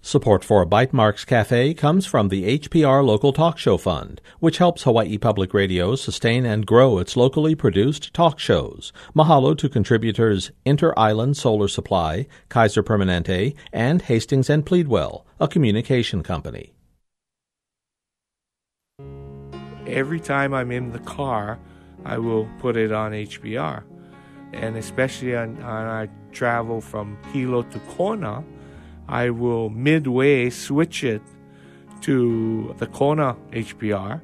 Support 0.00 0.44
for 0.44 0.64
Bytemarks 0.64 1.26
Cafe 1.26 1.74
comes 1.74 2.06
from 2.06 2.28
the 2.28 2.58
HPR 2.58 3.04
Local 3.04 3.32
Talk 3.32 3.58
Show 3.58 3.76
Fund, 3.76 4.20
which 4.40 4.58
helps 4.58 4.84
Hawaii 4.84 5.18
Public 5.18 5.52
Radio 5.52 5.96
sustain 5.96 6.46
and 6.46 6.66
grow 6.66 6.98
its 6.98 7.16
locally 7.16 7.54
produced 7.54 8.14
talk 8.14 8.38
shows. 8.38 8.92
Mahalo 9.14 9.56
to 9.58 9.68
contributors 9.68 10.50
Inter 10.64 10.94
Island 10.96 11.36
Solar 11.36 11.68
Supply, 11.68 12.26
Kaiser 12.48 12.82
Permanente, 12.82 13.54
and 13.72 14.02
Hastings 14.02 14.48
and 14.48 14.64
Pleadwell, 14.64 15.26
a 15.40 15.48
communication 15.48 16.22
company. 16.22 16.72
every 19.88 20.20
time 20.20 20.54
I'm 20.54 20.70
in 20.70 20.92
the 20.92 20.98
car, 21.00 21.58
I 22.04 22.18
will 22.18 22.48
put 22.58 22.76
it 22.76 22.92
on 22.92 23.12
HPR. 23.12 23.82
And 24.52 24.76
especially 24.76 25.34
on, 25.34 25.60
on 25.62 25.86
I 25.86 26.08
travel 26.32 26.80
from 26.80 27.18
Hilo 27.32 27.62
to 27.62 27.78
Kona, 27.80 28.44
I 29.08 29.30
will 29.30 29.70
midway 29.70 30.50
switch 30.50 31.02
it 31.04 31.22
to 32.02 32.74
the 32.78 32.86
Kona 32.86 33.36
HPR 33.52 34.20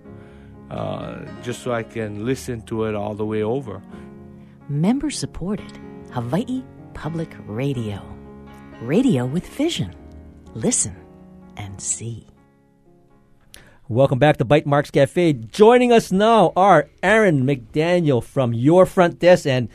uh, 0.70 1.18
just 1.42 1.62
so 1.62 1.72
I 1.72 1.82
can 1.82 2.24
listen 2.24 2.62
to 2.62 2.84
it 2.84 2.94
all 2.94 3.14
the 3.14 3.24
way 3.24 3.42
over. 3.42 3.82
Member 4.68 5.10
supported 5.10 5.78
Hawaii 6.12 6.62
Public 6.94 7.34
Radio. 7.46 8.02
Radio 8.82 9.26
with 9.26 9.46
vision. 9.46 9.94
Listen 10.54 10.96
and 11.56 11.80
see. 11.80 12.26
Welcome 13.88 14.18
back 14.18 14.38
to 14.38 14.44
Bytemarks 14.44 14.90
Cafe. 14.90 15.34
Joining 15.34 15.92
us 15.92 16.10
now 16.10 16.52
are 16.56 16.88
Aaron 17.02 17.44
McDaniel 17.44 18.24
from 18.24 18.54
Your 18.54 18.86
Front 18.86 19.18
Desk 19.18 19.46
and 19.46 19.68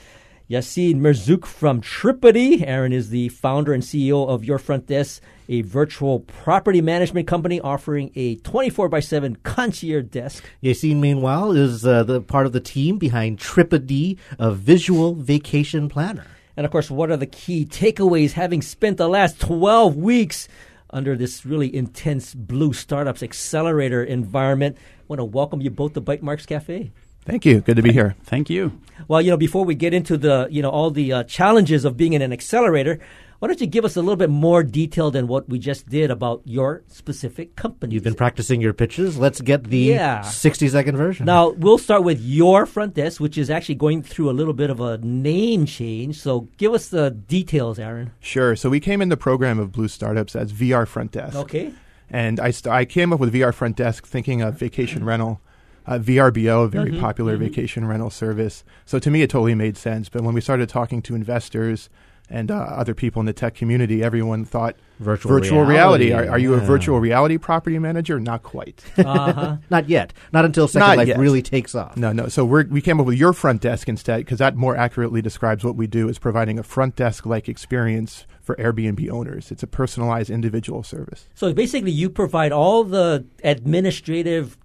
Yassine 0.50 0.96
Merzouk 0.96 1.46
from 1.46 1.79
Tripidee. 1.79 2.63
Aaron 2.65 2.91
is 2.91 3.12
the 3.12 3.29
founder 3.29 3.72
and 3.72 3.84
CEO 3.84 4.27
of 4.27 4.44
Your 4.44 4.58
Front 4.58 4.88
Desk, 4.88 5.22
a 5.48 5.62
virtual 5.62 6.22
property 6.22 6.82
management 6.82 7.27
company 7.27 7.62
offering 7.62 8.10
a 8.15 8.38
24 8.38 8.89
by 8.89 9.00
7 9.00 9.36
concierge 9.44 10.08
desk. 10.08 10.44
Yassine, 10.63 11.00
meanwhile, 11.00 11.51
is 11.51 11.86
uh, 11.86 12.01
the 12.01 12.20
part 12.20 12.48
of 12.48 12.51
the 12.51 12.60
team 12.60 12.98
behind 12.98 13.38
Tripidee, 13.38 14.18
a 14.39 14.51
visual 14.51 15.13
vacation 15.13 15.88
planner. 15.88 16.25
And 16.58 16.65
of 16.65 16.72
course, 16.72 16.89
what 16.89 17.12
are 17.12 17.18
the 17.18 17.27
key 17.27 17.63
takeaways 17.63 18.32
having 18.32 18.63
spent 18.63 18.98
the 18.98 19.08
last 19.08 19.39
12 19.39 19.98
weeks 19.98 20.48
under 20.89 21.15
this 21.15 21.46
really 21.46 21.75
intense 21.75 22.34
Blue 22.34 22.74
Startups 22.74 23.22
Accelerator 23.22 24.03
environment? 24.03 24.77
I 24.79 25.03
want 25.10 25.20
to 25.20 25.25
welcome 25.25 25.62
you 25.62 25.70
both 25.70 25.94
to 25.94 26.01
Bytemarks 26.01 26.48
Cafe. 26.48 26.91
Thank 27.30 27.46
you. 27.46 27.62
Good 27.62 27.76
to 27.76 27.82
be 27.84 27.92
here. 27.94 28.16
Thank 28.24 28.50
you. 28.50 28.80
Well, 29.08 29.22
you 29.22 29.30
know, 29.32 29.38
before 29.38 29.64
we 29.66 29.76
get 29.76 29.94
into 29.94 30.18
the, 30.18 30.48
you 30.50 30.62
know, 30.62 30.70
all 30.70 30.92
the 30.92 31.14
uh, 31.14 31.24
challenges 31.24 31.86
of 31.86 31.96
being 31.96 32.14
in 32.14 32.22
an 32.22 32.34
accelerator, 32.34 33.00
why 33.40 33.48
don't 33.48 33.62
you 33.62 33.68
give 33.68 33.86
us 33.86 33.96
a 33.96 34.02
little 34.02 34.18
bit 34.18 34.30
more 34.30 34.64
detail 34.64 35.12
than 35.12 35.28
what 35.28 35.48
we 35.48 35.60
just 35.60 35.88
did 35.88 36.12
about 36.12 36.42
your 36.44 36.84
specific 36.88 37.56
company? 37.56 37.94
You've 37.94 38.04
been 38.04 38.16
practicing 38.16 38.60
your 38.60 38.74
pitches. 38.74 39.18
Let's 39.18 39.40
get 39.42 39.64
the 39.66 39.78
Yeah. 39.78 40.22
60 40.22 40.68
second 40.68 40.98
version. 40.98 41.26
Now, 41.26 41.52
we'll 41.52 41.78
start 41.78 42.04
with 42.04 42.20
your 42.20 42.66
front 42.66 42.96
desk, 42.96 43.22
which 43.22 43.38
is 43.38 43.50
actually 43.50 43.76
going 43.76 44.04
through 44.04 44.30
a 44.30 44.34
little 44.34 44.54
bit 44.54 44.70
of 44.70 44.82
a 44.82 44.98
name 44.98 45.66
change. 45.66 46.20
So 46.20 46.50
give 46.58 46.74
us 46.74 46.90
the 46.90 47.12
details, 47.12 47.80
Aaron. 47.80 48.12
Sure. 48.20 48.56
So 48.58 48.70
we 48.70 48.80
came 48.82 49.02
in 49.02 49.08
the 49.10 49.18
program 49.18 49.60
of 49.60 49.72
Blue 49.72 49.88
Startups 49.88 50.36
as 50.36 50.52
VR 50.52 50.86
Front 50.86 51.12
Desk. 51.14 51.36
Okay. 51.38 51.72
And 52.10 52.40
I, 52.40 52.52
st- 52.52 52.74
I 52.74 52.84
came 52.86 53.14
up 53.14 53.20
with 53.22 53.34
VR 53.34 53.54
Front 53.54 53.78
Desk 53.78 54.06
thinking 54.06 54.42
of 54.42 54.56
vacation 54.56 55.06
rental. 55.06 55.40
Uh, 55.89 55.98
VRBO, 55.98 56.65
a 56.65 56.67
very 56.67 57.00
popular 57.00 57.36
vacation 57.36 57.84
rental 57.84 58.12
service. 58.12 58.63
So 58.86 59.00
to 59.00 59.10
me, 59.10 59.24
it 59.24 59.29
totally 59.31 59.55
made 59.55 59.75
sense. 59.75 60.08
But 60.08 60.22
when 60.22 60.36
we 60.36 60.41
started 60.41 60.69
talking 60.69 61.01
to 61.01 61.15
investors 61.15 61.89
and 62.29 62.51
uh, 62.51 62.58
other 62.58 62.93
people 62.93 63.19
in 63.22 63.25
the 63.25 63.34
tech 63.34 63.55
community, 63.55 64.03
everyone 64.03 64.46
thought 64.46 64.75
Virtual 65.00 65.39
reality. 65.39 66.05
reality, 66.05 66.12
Are, 66.13 66.34
are 66.34 66.38
you 66.38 66.53
a 66.53 66.60
virtual 66.60 67.00
reality 67.00 67.39
property 67.39 67.79
manager? 67.79 68.19
Not 68.19 68.43
quite. 68.43 68.84
Uh-huh. 69.00 69.58
Not 69.72 69.89
yet. 69.89 70.13
Not 70.31 70.46
until 70.46 70.67
Second 70.67 70.88
Not 70.89 70.98
Life 70.98 71.08
yet. 71.08 71.17
really 71.17 71.41
takes 71.41 71.74
off. 71.74 71.98
No, 71.98 72.12
no. 72.12 72.27
So 72.27 72.46
we're, 72.46 72.65
we 72.67 72.81
came 72.81 73.00
up 73.00 73.08
with 73.08 73.17
your 73.17 73.34
front 73.34 73.62
desk 73.62 73.89
instead 73.89 74.17
because 74.19 74.38
that 74.38 74.55
more 74.55 74.75
accurately 74.77 75.24
describes 75.24 75.63
what 75.63 75.75
we 75.75 75.88
do 75.88 76.08
is 76.08 76.19
providing 76.19 76.60
a 76.60 76.63
front 76.63 76.96
desk 76.96 77.25
like 77.25 77.50
experience 77.50 78.27
for 78.41 78.55
Airbnb 78.58 79.10
owners. 79.10 79.51
It's 79.51 79.63
a 79.63 79.67
personalized 79.67 80.29
individual 80.29 80.84
service. 80.84 81.27
So 81.34 81.51
basically, 81.53 81.91
you 81.91 82.12
provide 82.12 82.51
all 82.51 82.84
the 82.84 83.25
administrative 83.43 84.58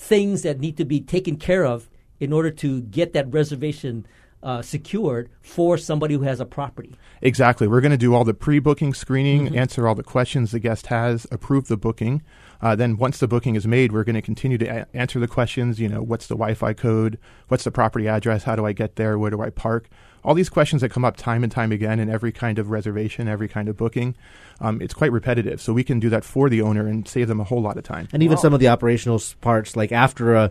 things 0.00 0.40
that 0.42 0.58
need 0.58 0.78
to 0.78 0.84
be 0.84 0.98
taken 0.98 1.36
care 1.36 1.64
of 1.64 1.90
in 2.18 2.32
order 2.32 2.50
to 2.50 2.80
get 2.80 3.12
that 3.12 3.30
reservation 3.32 4.06
uh, 4.42 4.62
secured 4.62 5.28
for 5.42 5.76
somebody 5.76 6.14
who 6.14 6.22
has 6.22 6.40
a 6.40 6.46
property. 6.46 6.96
Exactly. 7.20 7.68
We're 7.68 7.82
going 7.82 7.90
to 7.92 7.98
do 7.98 8.14
all 8.14 8.24
the 8.24 8.32
pre-booking 8.32 8.94
screening, 8.94 9.54
answer 9.54 9.86
all 9.86 9.94
the 9.94 10.02
questions 10.02 10.52
the 10.52 10.58
guest 10.58 10.86
has, 10.86 11.26
approve 11.30 11.68
the 11.68 11.76
booking. 11.76 12.22
Uh, 12.62 12.74
then 12.74 12.96
once 12.96 13.18
the 13.18 13.28
booking 13.28 13.54
is 13.56 13.66
made, 13.66 13.92
we're 13.92 14.04
going 14.04 14.14
to 14.14 14.22
continue 14.22 14.56
to 14.56 14.66
a- 14.66 14.86
answer 14.94 15.20
the 15.20 15.28
questions. 15.28 15.78
You 15.78 15.90
know, 15.90 16.00
what's 16.00 16.26
the 16.26 16.34
Wi-Fi 16.34 16.72
code? 16.72 17.18
What's 17.48 17.64
the 17.64 17.70
property 17.70 18.08
address? 18.08 18.44
How 18.44 18.56
do 18.56 18.64
I 18.64 18.72
get 18.72 18.96
there? 18.96 19.18
Where 19.18 19.30
do 19.30 19.42
I 19.42 19.50
park? 19.50 19.90
All 20.24 20.34
these 20.34 20.48
questions 20.48 20.82
that 20.82 20.90
come 20.90 21.04
up 21.04 21.16
time 21.16 21.42
and 21.42 21.50
time 21.50 21.72
again 21.72 21.98
in 21.98 22.10
every 22.10 22.32
kind 22.32 22.58
of 22.58 22.70
reservation, 22.70 23.28
every 23.28 23.48
kind 23.48 23.68
of 23.68 23.76
booking. 23.76 24.14
Um, 24.60 24.82
it's 24.82 24.92
quite 24.92 25.12
repetitive, 25.12 25.60
so 25.60 25.72
we 25.72 25.84
can 25.84 25.98
do 26.00 26.10
that 26.10 26.24
for 26.24 26.50
the 26.50 26.60
owner 26.60 26.86
and 26.86 27.08
save 27.08 27.28
them 27.28 27.40
a 27.40 27.44
whole 27.44 27.62
lot 27.62 27.78
of 27.78 27.84
time. 27.84 28.08
And 28.12 28.22
even 28.22 28.36
some 28.36 28.52
of 28.52 28.60
the 28.60 28.68
operational 28.68 29.22
parts, 29.40 29.76
like 29.76 29.92
after 29.92 30.34
a 30.34 30.50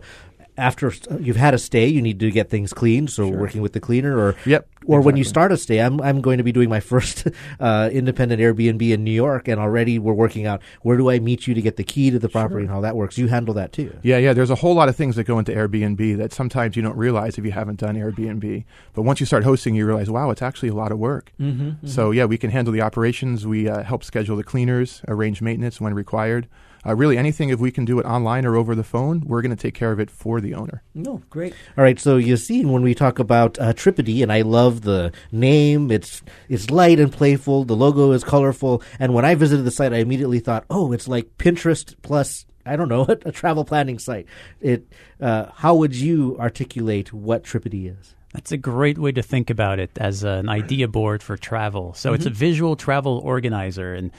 after 0.60 0.92
you've 1.18 1.36
had 1.36 1.54
a 1.54 1.58
stay, 1.58 1.86
you 1.88 2.02
need 2.02 2.20
to 2.20 2.30
get 2.30 2.50
things 2.50 2.72
cleaned. 2.72 3.10
So 3.10 3.26
working 3.28 3.62
with 3.62 3.72
the 3.72 3.80
cleaner, 3.80 4.18
or 4.18 4.36
Yep, 4.46 4.68
or 4.86 5.00
when 5.00 5.16
you 5.16 5.24
start 5.24 5.52
a 5.52 5.56
stay, 5.56 5.80
I'm 5.80 6.00
I'm 6.00 6.20
going 6.20 6.38
to 6.38 6.44
be 6.44 6.52
doing 6.52 6.68
my 6.68 6.80
first 6.92 7.26
uh, 7.58 7.88
independent 7.92 8.40
Airbnb 8.40 8.82
in 8.92 9.02
New 9.04 9.10
York, 9.10 9.48
and 9.48 9.58
already 9.60 9.98
we're 9.98 10.12
working 10.12 10.46
out 10.46 10.60
where 10.82 10.96
do 10.96 11.10
I 11.10 11.18
meet 11.18 11.46
you 11.46 11.54
to 11.54 11.62
get 11.62 11.76
the 11.76 11.84
key 11.84 12.10
to 12.10 12.18
the 12.18 12.28
property 12.28 12.62
and 12.62 12.70
how 12.70 12.80
that 12.82 12.94
works. 12.96 13.18
You 13.18 13.28
handle 13.28 13.54
that 13.54 13.72
too. 13.72 13.96
Yeah, 14.02 14.18
yeah. 14.18 14.32
There's 14.32 14.50
a 14.50 14.54
whole 14.56 14.74
lot 14.74 14.88
of 14.88 14.96
things 14.96 15.16
that 15.16 15.24
go 15.24 15.38
into 15.38 15.52
Airbnb 15.52 16.16
that 16.18 16.32
sometimes 16.32 16.76
you 16.76 16.82
don't 16.82 16.96
realize 16.96 17.38
if 17.38 17.44
you 17.44 17.52
haven't 17.52 17.80
done 17.80 17.96
Airbnb. 17.96 18.64
But 18.92 19.02
once 19.02 19.20
you 19.20 19.26
start 19.26 19.44
hosting, 19.44 19.74
you 19.74 19.86
realize, 19.86 20.10
wow, 20.10 20.30
it's 20.30 20.42
actually 20.42 20.68
a 20.68 20.74
lot 20.74 20.92
of 20.92 20.98
work. 20.98 21.32
Mm-hmm, 21.40 21.86
So 21.86 22.10
yeah, 22.10 22.26
we 22.26 22.38
can 22.38 22.50
handle 22.50 22.72
the 22.72 22.82
operations. 22.82 23.46
We 23.46 23.68
uh, 23.68 23.82
help 23.82 24.04
schedule 24.04 24.36
the 24.36 24.44
cleaners, 24.44 25.02
arrange 25.08 25.40
maintenance 25.42 25.80
when 25.80 25.94
required. 25.94 26.48
Uh, 26.86 26.94
really, 26.94 27.18
anything 27.18 27.50
if 27.50 27.60
we 27.60 27.70
can 27.70 27.84
do 27.84 27.98
it 27.98 28.06
online 28.06 28.46
or 28.46 28.56
over 28.56 28.74
the 28.74 28.84
phone, 28.84 29.22
we're 29.26 29.42
going 29.42 29.54
to 29.54 29.62
take 29.62 29.74
care 29.74 29.92
of 29.92 30.00
it 30.00 30.10
for 30.10 30.40
the 30.40 30.54
owner. 30.54 30.82
No, 30.94 31.22
great. 31.28 31.54
All 31.76 31.84
right, 31.84 31.98
so 31.98 32.16
you 32.16 32.36
see 32.36 32.64
when 32.64 32.82
we 32.82 32.94
talk 32.94 33.18
about 33.18 33.58
uh, 33.58 33.72
Tripidee, 33.72 34.22
and 34.22 34.32
I 34.32 34.42
love 34.42 34.82
the 34.82 35.12
name. 35.30 35.90
It's 35.90 36.22
it's 36.48 36.70
light 36.70 36.98
and 36.98 37.12
playful. 37.12 37.64
The 37.64 37.76
logo 37.76 38.12
is 38.12 38.24
colorful, 38.24 38.82
and 38.98 39.12
when 39.12 39.24
I 39.24 39.34
visited 39.34 39.64
the 39.64 39.70
site, 39.70 39.92
I 39.92 39.98
immediately 39.98 40.40
thought, 40.40 40.64
oh, 40.70 40.92
it's 40.92 41.08
like 41.08 41.36
Pinterest 41.38 41.94
plus 42.02 42.46
I 42.64 42.76
don't 42.76 42.88
know 42.88 43.02
a, 43.08 43.32
travel 43.32 43.64
planning 43.64 43.98
site. 43.98 44.26
It. 44.60 44.86
Uh, 45.20 45.46
how 45.54 45.74
would 45.74 45.94
you 45.94 46.36
articulate 46.38 47.12
what 47.12 47.44
Tripidee 47.44 47.98
is? 47.98 48.14
That's 48.32 48.52
a 48.52 48.56
great 48.56 48.96
way 48.96 49.12
to 49.12 49.22
think 49.22 49.50
about 49.50 49.80
it 49.80 49.90
as 49.96 50.22
an 50.22 50.48
idea 50.48 50.86
board 50.86 51.20
for 51.20 51.36
travel. 51.36 51.94
So 51.94 52.12
it's 52.12 52.26
a 52.26 52.30
visual 52.30 52.76
travel 52.76 53.18
organizer, 53.18 53.92
and 53.92 54.12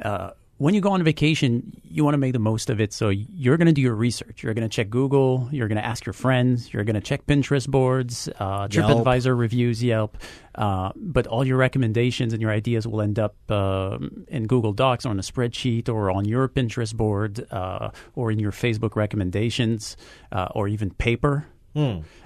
uh, 0.00 0.30
when 0.60 0.74
you 0.74 0.82
go 0.82 0.90
on 0.90 1.02
vacation, 1.02 1.80
you 1.82 2.04
want 2.04 2.12
to 2.12 2.18
make 2.18 2.34
the 2.34 2.38
most 2.38 2.68
of 2.68 2.82
it. 2.82 2.92
So 2.92 3.08
you're 3.08 3.56
going 3.56 3.68
to 3.68 3.72
do 3.72 3.80
your 3.80 3.94
research. 3.94 4.42
You're 4.42 4.52
going 4.52 4.68
to 4.68 4.74
check 4.74 4.90
Google. 4.90 5.48
You're 5.50 5.68
going 5.68 5.80
to 5.80 5.84
ask 5.84 6.04
your 6.04 6.12
friends. 6.12 6.70
You're 6.70 6.84
going 6.84 6.96
to 6.96 7.00
check 7.00 7.24
Pinterest 7.24 7.66
boards, 7.66 8.28
uh, 8.38 8.68
TripAdvisor 8.68 9.38
reviews, 9.38 9.82
Yelp. 9.82 10.18
Uh, 10.54 10.92
but 10.96 11.26
all 11.26 11.46
your 11.46 11.56
recommendations 11.56 12.34
and 12.34 12.42
your 12.42 12.50
ideas 12.50 12.86
will 12.86 13.00
end 13.00 13.18
up 13.18 13.36
uh, 13.48 13.96
in 14.28 14.46
Google 14.46 14.74
Docs 14.74 15.06
or 15.06 15.08
on 15.08 15.18
a 15.18 15.22
spreadsheet 15.22 15.88
or 15.88 16.10
on 16.10 16.26
your 16.26 16.46
Pinterest 16.46 16.94
board 16.94 17.46
uh, 17.50 17.88
or 18.14 18.30
in 18.30 18.38
your 18.38 18.52
Facebook 18.52 18.96
recommendations 18.96 19.96
uh, 20.30 20.48
or 20.54 20.68
even 20.68 20.90
paper. 20.90 21.46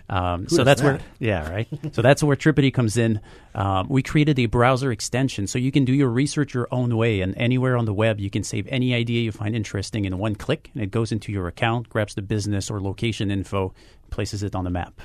Um, 0.09 0.49
so 0.49 0.65
that's 0.65 0.83
where, 0.83 1.01
yeah, 1.19 1.51
right. 1.55 1.69
so 1.93 2.03
that's 2.03 2.23
where 2.23 2.37
Tripidee 2.37 2.73
comes 2.73 2.97
in. 2.97 3.21
Um, 3.55 3.89
we 3.89 4.03
created 4.03 4.39
a 4.39 4.47
browser 4.47 4.93
extension 4.93 5.47
so 5.47 5.59
you 5.59 5.73
can 5.73 5.85
do 5.85 5.93
your 5.93 6.11
research 6.11 6.55
your 6.55 6.69
own 6.71 6.97
way, 6.97 7.21
and 7.21 7.37
anywhere 7.37 7.77
on 7.77 7.85
the 7.85 7.95
web 7.95 8.21
you 8.21 8.31
can 8.31 8.45
save 8.45 8.67
any 8.69 8.95
idea 8.95 9.23
you 9.23 9.33
find 9.33 9.57
interesting 9.57 10.05
in 10.05 10.19
one 10.19 10.35
click, 10.35 10.71
and 10.75 10.83
it 10.83 10.91
goes 10.91 11.11
into 11.13 11.33
your 11.33 11.47
account, 11.47 11.89
grabs 11.89 12.15
the 12.15 12.23
business 12.23 12.71
or 12.71 12.81
location 12.81 13.31
info, 13.31 13.73
places 14.11 14.43
it 14.43 14.55
on 14.55 14.65
the 14.65 14.71
map. 14.71 15.01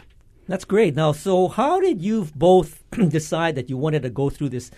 That's 0.47 0.65
great. 0.65 0.95
Now, 0.95 1.11
so 1.11 1.47
how 1.47 1.79
did 1.79 2.01
you 2.01 2.27
both 2.35 2.83
decide 3.09 3.55
that 3.55 3.69
you 3.69 3.77
wanted 3.77 4.01
to 4.01 4.09
go 4.09 4.29
through 4.29 4.49
this 4.49 4.71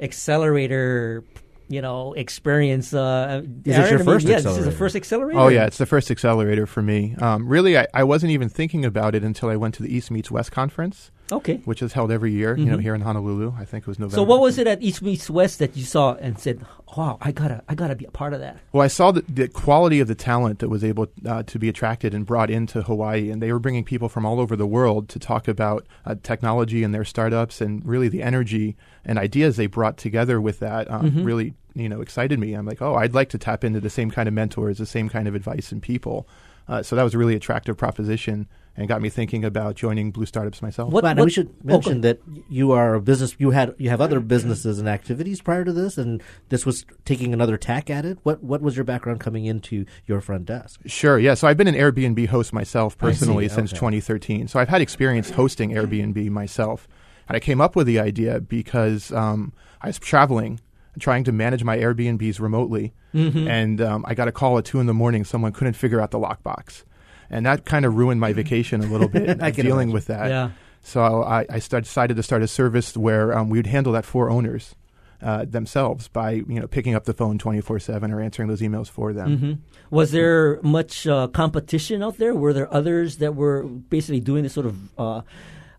accelerator, 0.00 1.24
you 1.68 1.80
know, 1.82 2.12
experience? 2.14 2.92
Uh, 2.92 3.42
Is 3.44 3.48
this 3.64 3.76
Aaron, 3.76 3.90
your 3.90 3.94
I 3.94 4.02
mean, 4.02 4.06
first 4.06 4.26
yeah, 4.26 4.34
this 4.36 4.38
is 4.38 4.44
the 4.44 4.50
accelerator? 4.50 4.76
first 4.78 4.96
accelerator. 4.96 5.38
Oh 5.40 5.48
yeah, 5.48 5.66
it's 5.66 5.78
the 5.78 5.86
first 5.86 6.10
accelerator 6.10 6.66
for 6.66 6.82
me. 6.82 7.14
Um, 7.18 7.48
really, 7.48 7.78
I, 7.78 7.86
I 7.94 8.04
wasn't 8.04 8.32
even 8.32 8.48
thinking 8.48 8.84
about 8.84 9.14
it 9.14 9.22
until 9.24 9.48
I 9.48 9.56
went 9.56 9.74
to 9.76 9.82
the 9.82 9.94
East 9.94 10.10
Meets 10.10 10.30
West 10.30 10.52
conference, 10.52 11.10
Okay. 11.34 11.56
which 11.64 11.82
is 11.82 11.92
held 11.92 12.10
every 12.10 12.32
year. 12.32 12.56
You 12.56 12.66
know, 12.66 12.78
here 12.78 12.94
in 12.94 13.00
Honolulu. 13.00 13.54
I 13.58 13.64
think 13.64 13.82
it 13.82 13.86
was 13.86 13.98
November. 13.98 14.16
So, 14.16 14.22
what 14.22 14.40
was 14.40 14.58
it 14.58 14.66
at 14.66 14.82
East 14.82 15.02
Meets 15.02 15.28
West 15.30 15.58
that 15.58 15.76
you 15.76 15.84
saw 15.84 16.14
and 16.14 16.38
said, 16.38 16.64
"Wow, 16.96 17.18
I 17.20 17.32
gotta, 17.32 17.62
I 17.68 17.74
gotta 17.74 17.94
be 17.94 18.04
a 18.04 18.10
part 18.10 18.32
of 18.32 18.40
that"? 18.40 18.58
Well, 18.72 18.82
I 18.82 18.88
saw 18.88 19.10
the, 19.10 19.22
the 19.22 19.48
quality 19.48 20.00
of 20.00 20.08
the 20.08 20.14
talent 20.14 20.60
that 20.60 20.68
was 20.68 20.84
able 20.84 21.08
uh, 21.26 21.42
to 21.44 21.58
be 21.58 21.68
attracted 21.68 22.14
and 22.14 22.24
brought 22.24 22.50
into 22.50 22.82
Hawaii, 22.82 23.30
and 23.30 23.42
they 23.42 23.52
were 23.52 23.58
bringing 23.58 23.84
people 23.84 24.08
from 24.08 24.24
all 24.24 24.40
over 24.40 24.56
the 24.56 24.66
world 24.66 25.08
to 25.10 25.18
talk 25.18 25.48
about 25.48 25.86
uh, 26.06 26.14
technology 26.22 26.82
and 26.82 26.94
their 26.94 27.04
startups, 27.04 27.60
and 27.60 27.84
really 27.84 28.08
the 28.08 28.22
energy 28.22 28.76
and 29.04 29.18
ideas 29.18 29.56
they 29.56 29.66
brought 29.66 29.96
together 29.96 30.40
with 30.40 30.60
that 30.60 30.90
um, 30.90 31.24
really, 31.24 31.54
you 31.74 31.88
know, 31.88 32.00
excited 32.00 32.38
me. 32.38 32.54
I'm 32.54 32.66
like, 32.66 32.80
oh, 32.80 32.94
I'd 32.94 33.14
like 33.14 33.28
to 33.30 33.38
tap 33.38 33.64
into 33.64 33.80
the 33.80 33.90
same 33.90 34.10
kind 34.10 34.28
of 34.28 34.34
mentors, 34.34 34.78
the 34.78 34.86
same 34.86 35.08
kind 35.08 35.28
of 35.28 35.34
advice 35.34 35.72
and 35.72 35.82
people. 35.82 36.26
Uh, 36.66 36.82
so 36.82 36.96
that 36.96 37.02
was 37.02 37.14
a 37.14 37.18
really 37.18 37.34
attractive 37.34 37.76
proposition, 37.76 38.48
and 38.76 38.88
got 38.88 39.00
me 39.00 39.08
thinking 39.08 39.44
about 39.44 39.76
joining 39.76 40.10
Blue 40.10 40.26
Startups 40.26 40.62
myself. 40.62 40.92
What- 40.92 41.04
what- 41.04 41.18
we 41.18 41.30
should 41.30 41.50
mention 41.64 42.00
go- 42.00 42.08
that 42.08 42.20
you 42.48 42.72
are 42.72 42.94
a 42.94 43.00
business. 43.00 43.36
You 43.38 43.50
had 43.50 43.74
you 43.78 43.90
have 43.90 44.00
other 44.00 44.18
businesses 44.20 44.78
and 44.78 44.88
activities 44.88 45.40
prior 45.40 45.64
to 45.64 45.72
this, 45.72 45.96
and 45.98 46.22
this 46.48 46.64
was 46.66 46.84
taking 47.04 47.32
another 47.32 47.56
tack 47.56 47.90
at 47.90 48.04
it. 48.04 48.18
What 48.22 48.42
what 48.42 48.62
was 48.62 48.76
your 48.76 48.84
background 48.84 49.20
coming 49.20 49.44
into 49.44 49.84
your 50.06 50.20
front 50.20 50.46
desk? 50.46 50.80
Sure, 50.86 51.18
yeah. 51.18 51.34
So 51.34 51.46
I've 51.46 51.56
been 51.56 51.68
an 51.68 51.74
Airbnb 51.74 52.28
host 52.28 52.52
myself 52.52 52.96
personally 52.98 53.48
see, 53.48 53.54
since 53.54 53.70
okay. 53.72 53.78
2013. 53.78 54.48
So 54.48 54.58
I've 54.58 54.68
had 54.68 54.80
experience 54.80 55.30
hosting 55.30 55.70
Airbnb 55.70 56.30
myself. 56.30 56.88
And 57.28 57.36
I 57.36 57.40
came 57.40 57.60
up 57.60 57.74
with 57.74 57.86
the 57.86 57.98
idea 57.98 58.40
because 58.40 59.10
um, 59.12 59.52
I 59.80 59.86
was 59.86 59.98
traveling, 59.98 60.60
trying 60.98 61.24
to 61.24 61.32
manage 61.32 61.64
my 61.64 61.76
Airbnbs 61.76 62.40
remotely. 62.40 62.92
Mm-hmm. 63.14 63.48
And 63.48 63.80
um, 63.80 64.04
I 64.06 64.14
got 64.14 64.28
a 64.28 64.32
call 64.32 64.58
at 64.58 64.64
2 64.64 64.80
in 64.80 64.86
the 64.86 64.94
morning. 64.94 65.24
Someone 65.24 65.52
couldn't 65.52 65.74
figure 65.74 66.00
out 66.00 66.10
the 66.10 66.18
lockbox. 66.18 66.84
And 67.30 67.46
that 67.46 67.64
kind 67.64 67.84
of 67.84 67.94
ruined 67.96 68.20
my 68.20 68.32
vacation 68.32 68.82
a 68.82 68.86
little 68.86 69.08
bit, 69.08 69.40
I 69.42 69.50
dealing 69.50 69.72
imagine. 69.72 69.92
with 69.92 70.06
that. 70.06 70.28
Yeah. 70.28 70.50
So 70.82 71.22
I, 71.22 71.46
I 71.48 71.58
start, 71.58 71.84
decided 71.84 72.16
to 72.16 72.22
start 72.22 72.42
a 72.42 72.46
service 72.48 72.96
where 72.96 73.36
um, 73.36 73.48
we 73.48 73.58
would 73.58 73.66
handle 73.66 73.92
that 73.94 74.04
for 74.04 74.30
owners. 74.30 74.74
Uh, 75.22 75.46
themselves 75.46 76.06
by 76.08 76.32
you 76.32 76.60
know 76.60 76.66
picking 76.66 76.94
up 76.94 77.04
the 77.04 77.14
phone 77.14 77.38
24/7 77.38 78.12
or 78.12 78.20
answering 78.20 78.46
those 78.46 78.60
emails 78.60 78.90
for 78.90 79.14
them. 79.14 79.38
hmm 79.38 79.52
Was 79.88 80.10
there 80.10 80.60
much 80.60 81.06
uh, 81.06 81.28
competition 81.28 82.02
out 82.02 82.18
there? 82.18 82.34
Were 82.34 82.52
there 82.52 82.70
others 82.74 83.18
that 83.18 83.34
were 83.34 83.62
basically 83.62 84.20
doing 84.20 84.42
this 84.42 84.52
sort 84.52 84.66
of, 84.66 84.98
uh, 84.98 85.22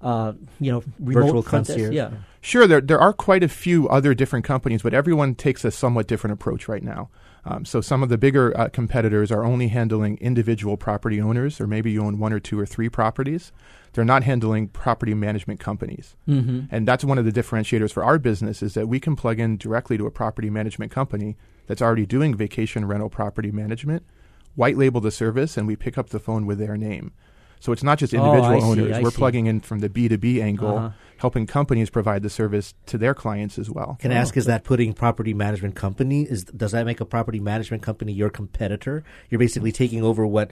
uh, 0.01 0.33
you 0.59 0.71
know, 0.71 0.83
remote 0.99 1.25
Virtual 1.25 1.41
front 1.43 1.67
desk? 1.67 1.77
concierge. 1.77 1.93
Yeah. 1.93 2.11
Sure, 2.45 2.67
there 2.67 2.79
there 2.79 2.99
are 2.99 3.11
quite 3.11 3.41
a 3.41 3.47
few 3.47 3.89
other 3.89 4.13
different 4.13 4.45
companies, 4.45 4.83
but 4.83 4.93
everyone 4.93 5.33
takes 5.33 5.65
a 5.65 5.71
somewhat 5.71 6.05
different 6.05 6.35
approach 6.35 6.67
right 6.67 6.83
now. 6.83 7.09
Um, 7.43 7.65
so 7.65 7.81
some 7.81 8.03
of 8.03 8.09
the 8.09 8.19
bigger 8.19 8.55
uh, 8.55 8.69
competitors 8.69 9.31
are 9.31 9.43
only 9.43 9.69
handling 9.69 10.19
individual 10.21 10.77
property 10.77 11.19
owners, 11.19 11.59
or 11.59 11.65
maybe 11.65 11.91
you 11.91 12.03
own 12.03 12.19
one 12.19 12.31
or 12.31 12.39
two 12.39 12.59
or 12.59 12.67
three 12.67 12.87
properties. 12.87 13.51
They're 13.93 14.05
not 14.05 14.21
handling 14.21 14.67
property 14.67 15.15
management 15.15 15.59
companies, 15.59 16.15
mm-hmm. 16.27 16.65
and 16.69 16.87
that's 16.87 17.03
one 17.03 17.17
of 17.17 17.25
the 17.25 17.31
differentiators 17.31 17.91
for 17.91 18.03
our 18.03 18.19
business 18.19 18.61
is 18.61 18.75
that 18.75 18.87
we 18.87 18.99
can 18.99 19.15
plug 19.15 19.39
in 19.39 19.57
directly 19.57 19.97
to 19.97 20.05
a 20.05 20.11
property 20.11 20.51
management 20.51 20.91
company 20.91 21.37
that's 21.65 21.81
already 21.81 22.05
doing 22.05 22.35
vacation 22.35 22.85
rental 22.85 23.09
property 23.09 23.51
management, 23.51 24.05
white 24.53 24.77
label 24.77 25.01
the 25.01 25.09
service, 25.09 25.57
and 25.57 25.65
we 25.65 25.75
pick 25.75 25.97
up 25.97 26.09
the 26.09 26.19
phone 26.19 26.45
with 26.45 26.59
their 26.59 26.77
name. 26.77 27.11
So 27.59 27.71
it's 27.71 27.83
not 27.83 27.97
just 27.97 28.13
Oh, 28.13 28.17
individual 28.17 28.55
I 28.55 28.59
see, 28.59 28.65
owners. 28.65 28.97
I 28.97 29.01
We're 29.01 29.11
see. 29.11 29.17
plugging 29.17 29.47
in 29.47 29.59
from 29.61 29.79
the 29.79 29.89
B2B 29.89 30.41
angle, 30.41 30.77
Uh-huh. 30.77 30.89
helping 31.17 31.47
companies 31.47 31.89
provide 31.89 32.21
the 32.21 32.29
service 32.29 32.73
to 32.87 32.97
their 32.97 33.13
clients 33.13 33.57
as 33.57 33.69
well. 33.69 33.97
Can 33.99 34.11
I 34.11 34.15
ask, 34.15 34.35
is 34.37 34.45
that 34.45 34.63
putting 34.63 34.93
property 34.93 35.33
management 35.33 35.75
company? 35.75 36.23
Is 36.23 36.43
does 36.43 36.73
that 36.73 36.85
make 36.85 36.99
a 36.99 37.05
property 37.05 37.39
management 37.39 37.81
company 37.81 38.11
your 38.13 38.29
competitor? 38.29 39.03
You're 39.29 39.39
basically 39.39 39.71
taking 39.71 40.03
over 40.03 40.27
what 40.27 40.51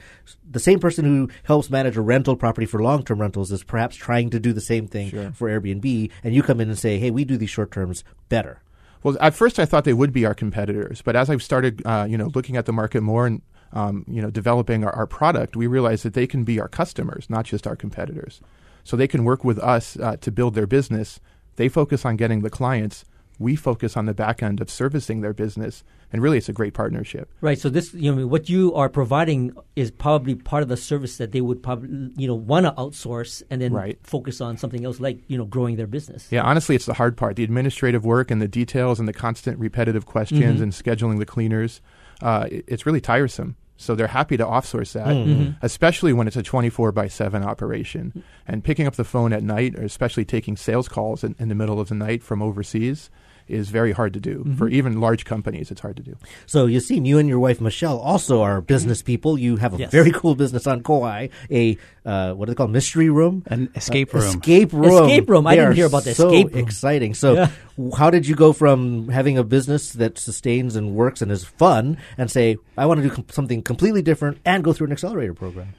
the 0.49 0.59
same 0.59 0.79
person 0.79 1.05
who 1.05 1.29
helps 1.43 1.69
manage 1.69 1.97
a 1.97 2.01
rental 2.01 2.35
property 2.35 2.65
for 2.65 2.81
long 2.81 3.03
term 3.03 3.19
rentals 3.21 3.51
is 3.51 3.63
perhaps 3.63 3.95
trying 3.95 4.29
to 4.31 4.39
do 4.39 4.53
the 4.53 4.61
same 4.61 4.87
thing 4.87 5.31
for 5.33 5.49
Airbnb, 5.49 6.09
and 6.23 6.33
you 6.33 6.41
come 6.41 6.59
in 6.61 6.69
and 6.69 6.79
say, 6.79 6.97
"Hey, 6.97 7.11
we 7.11 7.25
do 7.25 7.37
these 7.37 7.49
short 7.49 7.71
terms 7.71 8.03
better." 8.29 8.61
Well, 9.03 9.17
at 9.19 9.33
first 9.35 9.59
I 9.59 9.65
thought 9.65 9.83
they 9.83 9.93
would 9.93 10.13
be 10.13 10.25
our 10.25 10.33
competitors, 10.33 11.01
but 11.03 11.15
as 11.17 11.29
I've 11.29 11.43
started, 11.43 11.81
uh, 11.85 12.07
you 12.09 12.17
know, 12.17 12.31
looking 12.33 12.55
at 12.55 12.65
the 12.65 12.71
market 12.73 13.01
more 13.01 13.27
and 13.27 13.41
um, 13.73 14.05
you 14.07 14.21
know, 14.21 14.29
developing 14.29 14.83
our, 14.85 14.93
our 14.95 15.07
product, 15.07 15.55
we 15.55 15.67
realize 15.67 16.03
that 16.03 16.13
they 16.13 16.27
can 16.27 16.43
be 16.43 16.59
our 16.59 16.67
customers, 16.69 17.27
not 17.29 17.45
just 17.45 17.67
our 17.67 17.75
competitors. 17.75 18.39
So 18.83 18.95
they 18.95 19.07
can 19.07 19.23
work 19.23 19.43
with 19.43 19.59
us 19.59 19.97
uh, 19.97 20.17
to 20.17 20.31
build 20.31 20.55
their 20.55 20.67
business 20.67 21.19
They 21.55 21.69
focus 21.69 22.03
on 22.05 22.15
getting 22.17 22.41
the 22.41 22.49
clients. 22.49 23.05
We 23.39 23.55
focus 23.55 23.97
on 23.97 24.05
the 24.05 24.13
back 24.13 24.41
end 24.43 24.61
of 24.61 24.69
servicing 24.69 25.21
their 25.21 25.33
business, 25.33 25.83
and 26.11 26.21
really, 26.21 26.37
it's 26.37 26.49
a 26.49 26.53
great 26.53 26.73
partnership. 26.73 27.29
Right. 27.41 27.59
So 27.59 27.69
this, 27.69 27.93
you 27.93 28.13
know, 28.15 28.27
what 28.27 28.47
you 28.49 28.73
are 28.75 28.89
providing 28.89 29.53
is 29.75 29.89
probably 29.91 30.35
part 30.35 30.63
of 30.63 30.69
the 30.69 30.77
service 30.77 31.17
that 31.17 31.31
they 31.31 31.41
would 31.41 31.61
probably, 31.63 32.11
you 32.15 32.27
know, 32.27 32.35
want 32.35 32.65
to 32.67 32.71
outsource 32.73 33.41
and 33.49 33.59
then 33.61 33.73
Right. 33.73 33.97
focus 34.03 34.39
on 34.41 34.57
something 34.57 34.85
else, 34.85 34.99
like 34.99 35.19
you 35.27 35.37
know, 35.37 35.45
growing 35.45 35.75
their 35.77 35.87
business. 35.87 36.27
Yeah, 36.31 36.43
honestly, 36.43 36.75
it's 36.75 36.85
the 36.85 36.93
hard 36.93 37.17
part. 37.17 37.35
The 37.35 37.43
administrative 37.43 38.05
work 38.05 38.29
and 38.31 38.39
the 38.41 38.47
details 38.47 38.99
and 38.99 39.07
the 39.07 39.13
constant 39.13 39.57
repetitive 39.59 40.05
questions 40.05 40.59
Mhm. 40.59 40.63
and 40.63 40.71
scheduling 40.71 41.17
the 41.19 41.25
cleaners. 41.25 41.81
Uh, 42.21 42.47
it- 42.51 42.65
it's 42.67 42.85
really 42.85 43.01
tiresome. 43.01 43.55
So 43.75 43.95
they're 43.95 44.07
happy 44.07 44.37
to 44.37 44.45
offsource 44.45 44.93
that, 44.93 45.07
Mhm. 45.07 45.55
especially 45.61 46.13
when 46.13 46.27
it's 46.27 46.37
a 46.37 46.43
24 46.43 46.91
by 46.91 47.07
7 47.07 47.43
operation. 47.43 48.23
And 48.47 48.63
picking 48.63 48.85
up 48.87 48.95
the 48.95 49.03
phone 49.03 49.33
at 49.33 49.43
night, 49.43 49.75
or 49.77 49.83
especially 49.83 50.25
taking 50.25 50.55
sales 50.55 50.87
calls 50.87 51.23
in, 51.23 51.35
in 51.39 51.49
the 51.49 51.55
middle 51.55 51.79
of 51.79 51.89
the 51.89 51.95
night 51.95 52.21
from 52.23 52.41
overseas, 52.41 53.09
is 53.47 53.69
very 53.69 53.91
hard 53.91 54.13
to 54.13 54.19
do. 54.19 54.45
For 54.57 54.67
even 54.69 54.99
large 55.01 55.25
companies, 55.25 55.69
it's 55.71 55.81
hard 55.81 55.97
to 55.97 56.03
do. 56.03 56.15
So 56.45 56.65
you 56.65 56.79
see, 56.79 56.97
you 56.99 57.17
and 57.19 57.27
your 57.29 57.39
wife 57.39 57.59
Michelle 57.61 57.99
also 57.99 58.41
are 58.41 58.61
business 58.61 59.01
people. 59.01 59.37
You 59.37 59.57
have 59.57 59.73
a 59.73 59.77
Yes. 59.77 59.91
very 59.91 60.11
cool 60.11 60.35
business 60.35 60.65
on 60.67 60.81
Kauai, 60.83 61.27
a 61.51 61.77
uh, 62.05 62.33
what 62.33 62.45
do 62.45 62.51
they 62.51 62.55
call 62.55 62.67
mystery 62.67 63.09
room, 63.09 63.43
An 63.47 63.69
escape 63.75 64.13
Uh, 64.13 64.19
room. 64.19 64.27
Escape 64.27 64.73
room. 64.73 65.03
Escape 65.05 65.29
room. 65.29 65.47
I 65.47 65.55
didn't 65.55 65.75
hear 65.75 65.85
about 65.87 66.03
the 66.03 66.13
so 66.13 66.27
escape 66.29 66.53
room. 66.53 66.63
Exciting. 66.63 67.13
So, 67.13 67.33
Yeah. 67.33 67.49
how 67.97 68.09
did 68.09 68.27
you 68.27 68.35
go 68.35 68.51
from 68.53 69.07
having 69.09 69.37
a 69.37 69.43
business 69.43 69.91
that 69.93 70.17
sustains 70.17 70.75
and 70.75 70.95
works 70.95 71.21
and 71.21 71.31
is 71.31 71.43
fun, 71.43 71.97
and 72.17 72.29
say, 72.29 72.57
I 72.77 72.85
want 72.85 73.01
to 73.01 73.07
do 73.09 73.13
com- 73.15 73.25
something 73.29 73.61
completely 73.61 74.01
different 74.01 74.37
and 74.45 74.63
go 74.63 74.73
through 74.73 74.87
an 74.87 74.93
accelerator 74.93 75.33
program? 75.33 75.69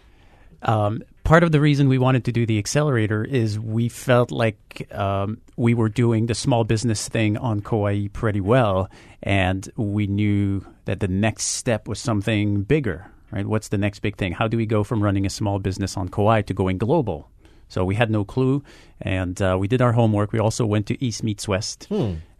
Um, 0.63 1.03
part 1.25 1.43
of 1.43 1.53
the 1.53 1.61
reason 1.61 1.89
we 1.89 1.99
wanted 1.99 2.25
to 2.27 2.33
do 2.33 2.47
the 2.47 2.59
accelerator 2.59 3.25
is 3.25 3.59
we 3.59 3.89
felt 3.89 4.31
like 4.31 4.87
um, 4.93 5.39
we 5.57 5.75
were 5.75 5.89
doing 5.89 6.27
the 6.27 6.35
small 6.35 6.65
business 6.65 7.09
thing 7.09 7.37
on 7.39 7.61
Kauai 7.61 8.09
pretty 8.13 8.41
well, 8.41 8.89
and 9.23 9.69
we 9.77 10.07
knew 10.07 10.65
that 10.85 11.01
the 11.01 11.09
next 11.09 11.45
step 11.45 11.89
was 11.89 11.99
something 11.99 12.63
bigger. 12.63 13.11
Right? 13.33 13.47
What's 13.47 13.69
the 13.69 13.79
next 13.79 13.99
big 14.01 14.17
thing? 14.17 14.33
How 14.33 14.47
do 14.47 14.57
we 14.57 14.67
go 14.67 14.85
from 14.85 15.03
running 15.03 15.27
a 15.27 15.31
small 15.31 15.59
business 15.59 15.97
on 15.97 16.09
Kauai 16.09 16.43
to 16.43 16.55
going 16.55 16.79
global? 16.79 17.31
So 17.75 17.85
we 17.85 17.97
had 17.97 18.09
no 18.09 18.25
clue, 18.25 18.63
and 19.01 19.37
uh, 19.43 19.57
we 19.59 19.67
did 19.67 19.83
our 19.83 19.91
homework. 19.91 20.31
We 20.31 20.39
also 20.39 20.65
went 20.65 20.87
to 20.87 21.05
East 21.05 21.25
Meets 21.25 21.49
West, 21.49 21.89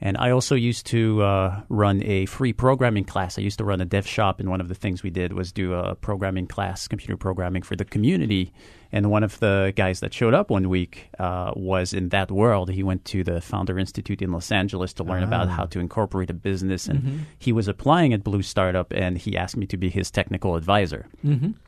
and 0.01 0.17
I 0.17 0.31
also 0.31 0.55
used 0.55 0.87
to 0.87 1.23
uh, 1.23 1.63
run 1.69 2.05
a 2.05 2.27
free 2.27 2.53
programming 2.53 3.05
class. 3.05 3.37
I 3.37 3.43
used 3.43 3.59
to 3.59 3.65
run 3.65 3.81
a 3.81 3.85
dev 3.85 4.07
shop, 4.07 4.39
and 4.39 4.49
one 4.49 4.61
of 4.61 4.69
the 4.69 4.77
things 4.77 5.03
we 5.03 5.11
did 5.11 5.33
was 5.33 5.51
do 5.51 5.75
a 5.75 5.97
programming 5.97 6.47
class, 6.47 6.87
computer 6.87 7.17
programming 7.17 7.63
for 7.63 7.75
the 7.75 7.85
community. 7.85 8.53
And 8.93 9.11
one 9.11 9.25
of 9.25 9.41
the 9.41 9.73
guys 9.75 9.99
that 9.99 10.15
showed 10.15 10.35
up 10.35 10.51
one 10.51 10.69
week 10.69 11.09
uh, 11.19 11.51
was 11.57 11.93
in 11.93 12.11
that 12.11 12.31
world. 12.31 12.71
He 12.71 12.85
went 12.85 13.05
to 13.07 13.25
the 13.25 13.41
Founder 13.41 13.77
Institute 13.77 14.23
in 14.23 14.31
Los 14.31 14.53
Angeles 14.53 14.93
to 14.95 15.03
learn 15.03 15.25
about 15.25 15.49
how 15.49 15.65
to 15.67 15.81
incorporate 15.81 16.31
a 16.31 16.35
business, 16.35 16.87
and 16.87 17.27
he 17.41 17.53
was 17.53 17.67
applying 17.67 18.13
at 18.13 18.23
Blue 18.23 18.43
Startup, 18.43 18.87
and 18.93 19.19
he 19.19 19.37
asked 19.37 19.57
me 19.57 19.67
to 19.67 19.77
be 19.77 19.91
his 19.91 20.13
technical 20.13 20.55
advisor. 20.55 21.09
Mm-hmm. 21.27 21.59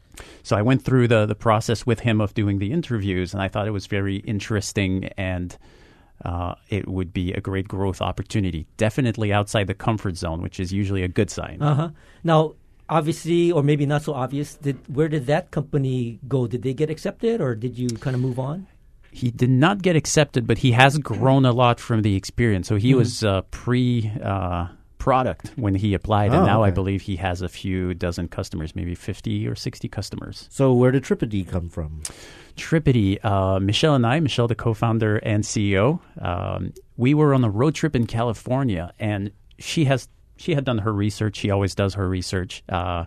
So 0.43 0.57
I 0.57 0.63
went 0.63 0.83
through 0.83 1.09
the 1.09 1.27
the 1.27 1.35
process 1.35 1.87
with 1.87 2.01
him 2.01 2.21
of 2.21 2.35
doing 2.35 2.59
the 2.59 2.73
interviews, 2.73 3.33
and 3.35 3.43
I 3.43 3.49
thought 3.49 3.67
it 3.67 3.73
was 3.73 3.87
very 3.87 4.17
interesting 4.17 5.11
and. 5.17 5.57
Uh, 6.25 6.55
it 6.71 6.89
would 6.89 7.13
be 7.13 7.35
a 7.35 7.43
great 7.43 7.69
growth 7.69 8.01
opportunity. 8.01 8.67
Definitely 8.79 9.35
outside 9.35 9.67
the 9.67 9.75
comfort 9.75 10.17
zone, 10.17 10.41
which 10.41 10.59
is 10.59 10.73
usually 10.73 11.03
a 11.03 11.09
good 11.09 11.29
sign. 11.29 11.61
Uh 11.61 11.75
huh. 11.75 11.91
Now, 12.25 12.55
obviously, 12.89 13.53
or 13.53 13.63
maybe 13.63 13.85
not 13.85 14.01
so 14.01 14.15
obvious. 14.15 14.55
Did 14.55 14.79
where 14.89 15.09
did 15.09 15.27
that 15.27 15.51
company 15.51 16.19
go? 16.27 16.47
Did 16.47 16.63
they 16.63 16.73
get 16.73 16.89
accepted, 16.89 17.43
or 17.43 17.55
did 17.55 17.77
you 17.79 17.89
kind 18.01 18.17
of 18.17 18.23
move 18.23 18.39
on? 18.39 18.67
He 19.13 19.31
did 19.31 19.51
not 19.51 19.83
get 19.83 19.95
accepted, 19.95 20.47
but 20.47 20.57
he 20.57 20.73
has 20.73 20.97
grown 20.97 21.45
a 21.45 21.53
lot 21.53 21.81
from 21.81 22.01
the 22.01 22.17
experience. 22.17 22.67
So 22.67 22.77
he 22.77 22.91
Mm-hmm. 22.93 22.99
was 22.99 23.23
uh, 23.23 23.43
pre 23.51 24.11
uh, 24.25 24.69
product 25.07 25.53
when 25.55 25.77
he 25.77 25.95
applied, 25.95 26.33
and 26.33 26.43
Oh, 26.43 26.47
now 26.47 26.65
I 26.65 26.73
believe 26.73 27.03
he 27.03 27.15
has 27.15 27.41
a 27.41 27.49
few 27.49 27.95
dozen 27.95 28.27
customers, 28.27 28.75
maybe 28.75 28.97
50 28.97 29.47
or 29.47 29.55
60 29.55 29.89
customers. 29.89 30.49
So, 30.51 30.73
where 30.73 30.91
did 30.91 31.05
Tripidee 31.05 31.49
come 31.49 31.69
from? 31.69 32.03
Tripidee, 32.57 33.25
uh, 33.25 33.61
Michelle 33.61 33.95
and 33.95 34.05
I, 34.05 34.19
Michelle, 34.19 34.49
the 34.49 34.57
co-founder 34.57 35.19
and 35.19 35.45
CEO, 35.45 36.01
um, 36.21 36.73
we 36.97 37.15
were 37.15 37.35
on 37.35 37.45
a 37.45 37.49
road 37.49 37.77
trip 37.77 37.95
in 37.95 38.09
California, 38.09 38.93
and 38.99 39.31
she 39.61 39.85
has 39.85 40.09
she 40.39 40.57
had 40.57 40.65
done 40.65 40.79
her 40.79 40.93
research. 40.93 41.37
She 41.37 41.51
always 41.53 41.77
does 41.77 41.95
her 41.95 42.09
research, 42.09 42.65
uh, 42.69 43.05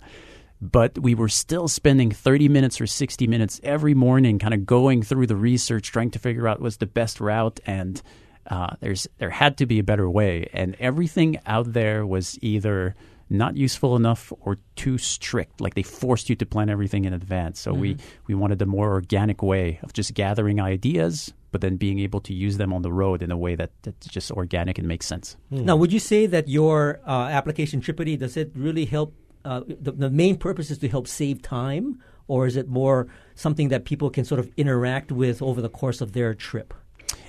but 0.61 0.97
we 0.97 1.15
were 1.15 1.27
still 1.27 1.67
spending 1.67 2.11
thirty 2.11 2.47
minutes 2.47 2.79
or 2.79 2.87
sixty 2.87 3.27
minutes 3.27 3.59
every 3.61 3.93
morning, 3.93 4.39
kind 4.39 4.53
of 4.53 4.65
going 4.65 5.03
through 5.03 5.27
the 5.27 5.35
research, 5.35 5.91
trying 5.91 6.11
to 6.11 6.19
figure 6.19 6.47
out 6.47 6.61
what's 6.61 6.77
the 6.77 6.85
best 6.85 7.19
route, 7.19 7.59
and 7.65 8.01
uh, 8.49 8.75
there's 8.79 9.07
there 9.17 9.29
had 9.29 9.57
to 9.57 9.65
be 9.65 9.79
a 9.79 9.83
better 9.83 10.09
way, 10.09 10.49
and 10.53 10.75
everything 10.79 11.39
out 11.45 11.73
there 11.73 12.05
was 12.05 12.37
either 12.41 12.95
not 13.29 13.55
useful 13.55 13.95
enough 13.95 14.33
or 14.41 14.57
too 14.75 14.97
strict. 14.97 15.61
Like 15.61 15.75
they 15.75 15.83
forced 15.83 16.29
you 16.29 16.35
to 16.37 16.45
plan 16.45 16.69
everything 16.69 17.05
in 17.05 17.13
advance. 17.13 17.59
So 17.59 17.73
we 17.73 17.97
we 18.27 18.33
wanted 18.35 18.61
a 18.61 18.65
more 18.65 18.91
organic 18.91 19.43
way 19.43 19.79
of 19.83 19.93
just 19.93 20.13
gathering 20.13 20.59
ideas, 20.59 21.31
but 21.51 21.61
then 21.61 21.77
being 21.77 21.99
able 21.99 22.21
to 22.21 22.33
use 22.33 22.57
them 22.57 22.73
on 22.73 22.81
the 22.81 22.91
road 22.91 23.21
in 23.21 23.31
a 23.31 23.37
way 23.37 23.55
that 23.55 23.71
that's 23.83 24.07
just 24.07 24.31
organic 24.31 24.79
and 24.79 24.87
makes 24.87 25.05
sense. 25.05 25.37
Now, 25.51 25.75
would 25.75 25.93
you 25.93 25.99
say 25.99 26.25
that 26.25 26.47
your 26.47 26.99
uh, 27.05 27.27
application 27.27 27.81
Tripidee 27.81 28.17
does 28.17 28.35
it 28.35 28.51
really 28.55 28.85
help? 28.85 29.13
Uh, 29.45 29.61
the, 29.67 29.91
the 29.91 30.09
main 30.09 30.35
purpose 30.35 30.69
is 30.69 30.79
to 30.79 30.87
help 30.87 31.07
save 31.07 31.41
time, 31.41 32.01
or 32.27 32.45
is 32.45 32.57
it 32.57 32.67
more 32.67 33.07
something 33.35 33.69
that 33.69 33.85
people 33.85 34.09
can 34.09 34.25
sort 34.25 34.39
of 34.39 34.49
interact 34.57 35.11
with 35.11 35.41
over 35.41 35.61
the 35.61 35.69
course 35.69 36.01
of 36.01 36.11
their 36.11 36.33
trip? 36.33 36.73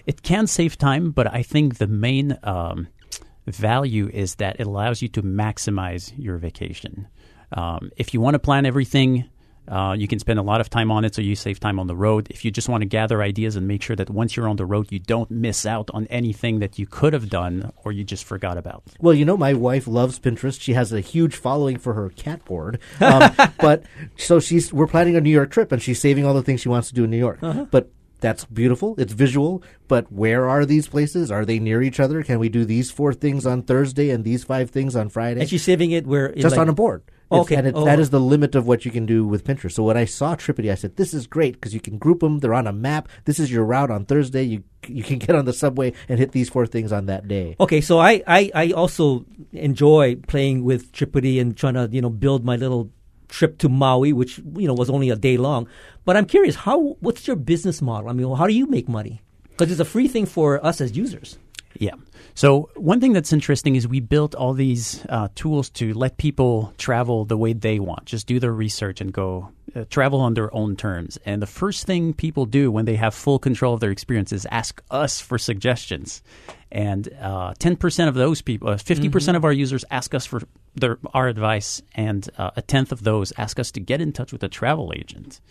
It 0.07 0.23
can 0.23 0.47
save 0.47 0.79
time, 0.79 1.11
but 1.11 1.33
I 1.33 1.43
think 1.43 1.79
the 1.79 1.87
main 1.87 2.39
um, 2.43 2.89
value 3.47 4.11
is 4.13 4.37
that 4.37 4.61
it 4.61 4.67
allows 4.67 5.03
you 5.03 5.09
to 5.09 5.23
maximize 5.23 6.13
your 6.17 6.37
vacation. 6.39 7.09
Um, 7.53 7.91
if 7.97 8.15
you 8.15 8.21
want 8.21 8.35
to 8.35 8.39
plan 8.39 8.67
everything, 8.67 9.29
uh, 9.69 9.95
you 9.97 10.09
can 10.09 10.19
spend 10.19 10.39
a 10.39 10.43
lot 10.43 10.61
of 10.61 10.69
time 10.69 10.91
on 10.91 11.05
it, 11.05 11.15
so 11.15 11.23
you 11.23 11.37
save 11.37 11.61
time 11.61 11.79
on 11.79 11.87
the 11.87 11.95
road. 11.95 12.27
If 12.31 12.45
you 12.45 12.51
just 12.51 12.69
want 12.69 12.83
to 12.83 12.87
gather 12.87 13.23
ideas 13.23 13.55
and 13.55 13.69
make 13.69 13.83
sure 13.83 13.95
that 13.95 14.11
once 14.11 14.37
you're 14.37 14.49
on 14.49 14.57
the 14.57 14.67
road, 14.67 14.91
you 14.91 14.99
don't 14.99 15.31
miss 15.31 15.65
out 15.65 15.91
on 15.95 16.07
anything 16.09 16.59
that 16.59 16.79
you 16.79 16.87
could 16.87 17.13
have 17.13 17.29
done 17.29 17.73
or 17.85 17.93
you 17.93 18.03
just 18.03 18.25
forgot 18.25 18.59
about. 18.59 18.83
Well, 19.01 19.15
you 19.15 19.25
know, 19.25 19.37
my 19.37 19.55
wife 19.55 19.87
loves 19.87 20.19
Pinterest. 20.19 20.61
She 20.61 20.73
has 20.73 20.93
a 20.93 21.01
huge 21.01 21.37
following 21.37 21.79
for 21.79 21.95
her 21.95 22.09
cat 22.11 22.45
board. 22.45 22.81
Um, 23.01 23.33
but 23.61 23.85
so 24.17 24.41
she's 24.41 24.73
we're 24.73 24.89
planning 24.89 25.15
a 25.15 25.21
New 25.21 25.31
York 25.31 25.51
trip, 25.51 25.71
and 25.71 25.81
she's 25.81 26.01
saving 26.01 26.25
all 26.25 26.35
the 26.35 26.43
things 26.43 26.63
she 26.63 26.69
wants 26.69 26.89
to 26.89 26.95
do 26.95 27.05
in 27.05 27.11
New 27.11 27.19
York. 27.19 27.39
But 27.71 27.93
that's 28.21 28.45
beautiful. 28.45 28.95
It's 28.99 29.13
visual. 29.13 29.63
But 29.89 30.11
where 30.13 30.49
are 30.49 30.65
these 30.65 30.89
places? 30.89 31.31
Are 31.31 31.45
they 31.45 31.59
near 31.59 31.83
each 31.83 31.99
other? 32.01 32.23
Can 32.23 32.39
we 32.39 32.49
do 32.49 32.65
these 32.65 32.91
four 32.91 33.13
things 33.13 33.47
on 33.47 33.63
Thursday 33.63 34.11
and 34.11 34.25
these 34.25 34.45
five 34.45 34.71
things 34.71 34.95
on 34.95 35.09
Friday? 35.09 35.41
And 35.41 35.49
she's 35.51 35.65
saving 35.65 35.91
it 35.91 36.07
where 36.07 36.33
just 36.35 36.53
like- 36.57 36.61
on 36.61 36.69
a 36.69 36.73
board. 36.73 37.03
Okay. 37.33 37.55
and 37.55 37.65
it, 37.69 37.75
Oh. 37.77 37.85
that 37.85 38.01
is 38.01 38.11
the 38.11 38.19
limit 38.19 38.57
of 38.57 38.67
what 38.67 38.85
you 38.85 38.91
can 38.91 39.07
do 39.07 39.25
with 39.25 39.45
Pinterest. 39.45 39.71
So 39.71 39.85
when 39.85 39.97
I 39.97 40.05
saw 40.05 40.35
Tripidee, 40.35 40.73
I 40.73 40.75
said, 40.75 40.97
"This 40.97 41.15
is 41.15 41.29
great 41.29 41.55
because 41.55 41.73
you 41.73 41.79
can 41.79 41.97
group 41.97 42.19
them. 42.21 42.41
They're 42.41 42.55
on 42.55 42.67
a 42.67 42.73
map. 42.73 43.09
This 43.25 43.39
is 43.39 43.53
your 43.53 43.65
route 43.65 43.89
on 43.89 44.05
Thursday. 44.05 44.43
You 44.43 44.65
you 44.89 45.05
can 45.05 45.19
get 45.25 45.37
on 45.37 45.45
the 45.45 45.53
subway 45.53 45.93
and 46.09 46.19
hit 46.19 46.33
these 46.33 46.49
four 46.49 46.67
things 46.67 46.91
on 46.91 47.07
that 47.07 47.29
day." 47.29 47.55
Okay, 47.61 47.81
so 47.81 48.01
I, 48.01 48.21
I, 48.27 48.51
I 48.53 48.71
also 48.73 49.27
enjoy 49.53 50.17
playing 50.27 50.65
with 50.65 50.91
Tripidee 50.91 51.41
and 51.41 51.57
trying 51.57 51.75
to 51.75 51.89
you 51.93 52.01
know 52.03 52.11
build 52.11 52.45
my 52.45 52.57
little 52.57 52.91
trip 53.31 53.59
to 53.59 53.69
Maui, 53.69 54.13
which 54.13 54.39
you 54.57 54.67
know 54.67 54.75
was 54.75 54.91
only 54.91 55.11
a 55.11 55.17
day 55.17 55.37
long. 55.37 55.69
But 56.05 56.17
I'm 56.17 56.27
curious, 56.27 56.57
how 56.57 56.97
what's 57.01 57.27
your 57.27 57.37
business 57.37 57.81
model? 57.81 58.11
I 58.11 58.13
mean, 58.13 58.35
how 58.37 58.47
do 58.47 58.55
you 58.55 58.67
make 58.67 58.89
money? 58.89 59.23
Because 59.51 59.71
it's 59.71 59.81
a 59.81 59.85
free 59.85 60.09
thing 60.09 60.27
for 60.27 60.65
us 60.65 60.81
as 60.81 60.97
users. 60.97 61.39
Yeah. 61.79 61.95
So 62.41 62.71
one 62.75 63.03
thing 63.03 63.13
that's 63.13 63.35
interesting 63.35 63.77
is 63.77 63.87
we 63.87 64.01
built 64.01 64.35
all 64.35 64.55
these 64.55 65.05
uh, 65.11 65.29
tools 65.35 65.69
to 65.73 65.93
let 65.93 66.17
people 66.17 66.73
travel 66.79 67.27
the 67.27 67.37
way 67.37 67.53
they 67.53 67.79
want. 67.79 68.07
Just 68.07 68.27
do 68.27 68.41
their 68.41 68.55
research 68.55 69.03
and 69.03 69.13
go 69.13 69.51
uh, 69.77 69.85
travel 69.91 70.23
on 70.23 70.33
their 70.33 70.49
own 70.55 70.75
terms. 70.75 71.19
And 71.27 71.43
the 71.43 71.47
first 71.47 71.85
thing 71.85 72.15
people 72.15 72.47
do 72.47 72.73
when 72.73 72.87
they 72.87 72.97
have 72.97 73.15
full 73.15 73.39
control 73.39 73.75
of 73.75 73.81
their 73.81 73.91
experience 73.91 74.33
is 74.33 74.47
ask 74.51 74.83
us 74.91 75.21
for 75.21 75.37
suggestions. 75.37 76.23
And 76.73 77.11
uh, 77.21 77.53
10% 77.61 78.09
of 78.09 78.15
those 78.15 78.41
people, 78.41 78.71
uh, 78.71 78.77
50% 78.77 79.37
of 79.37 79.45
our 79.45 79.53
users 79.53 79.85
ask 79.91 80.15
us 80.15 80.25
for 80.25 80.41
their, 80.77 80.97
our 81.13 81.29
advice, 81.29 81.83
and 81.95 82.27
uh, 82.39 82.53
a 82.57 82.63
tenth 82.63 82.91
of 82.91 83.05
those 83.05 83.35
ask 83.37 83.61
us 83.61 83.71
to 83.73 83.81
get 83.81 84.01
in 84.01 84.13
touch 84.15 84.33
with 84.33 84.43
a 84.43 84.49
travel 84.49 84.95
agent. 84.97 85.43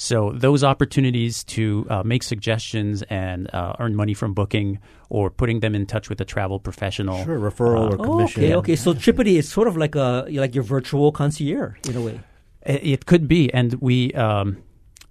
So 0.00 0.30
those 0.32 0.62
opportunities 0.62 1.42
to 1.44 1.84
uh, 1.90 2.02
make 2.04 2.22
suggestions 2.22 3.02
and 3.10 3.52
uh, 3.52 3.74
earn 3.80 3.96
money 3.96 4.14
from 4.14 4.32
booking 4.32 4.78
or 5.10 5.28
putting 5.28 5.58
them 5.58 5.74
in 5.74 5.86
touch 5.86 6.08
with 6.08 6.20
a 6.20 6.24
travel 6.24 6.60
professional. 6.60 7.24
Sure, 7.24 7.38
referral 7.38 7.92
or 7.92 7.96
commission. 7.96 8.44
Okay, 8.44 8.54
okay. 8.54 8.76
So 8.76 8.94
Tripidee 8.94 9.38
is 9.38 9.48
sort 9.48 9.66
of 9.66 9.76
like 9.76 9.96
a 9.96 10.24
like 10.30 10.54
your 10.54 10.62
virtual 10.62 11.10
concierge 11.10 11.74
in 11.88 11.96
a 11.96 12.00
way. 12.00 12.20
It, 12.62 12.86
it 12.86 13.06
could 13.06 13.26
be, 13.26 13.52
and 13.52 13.74
we 13.80 14.12
um, 14.12 14.62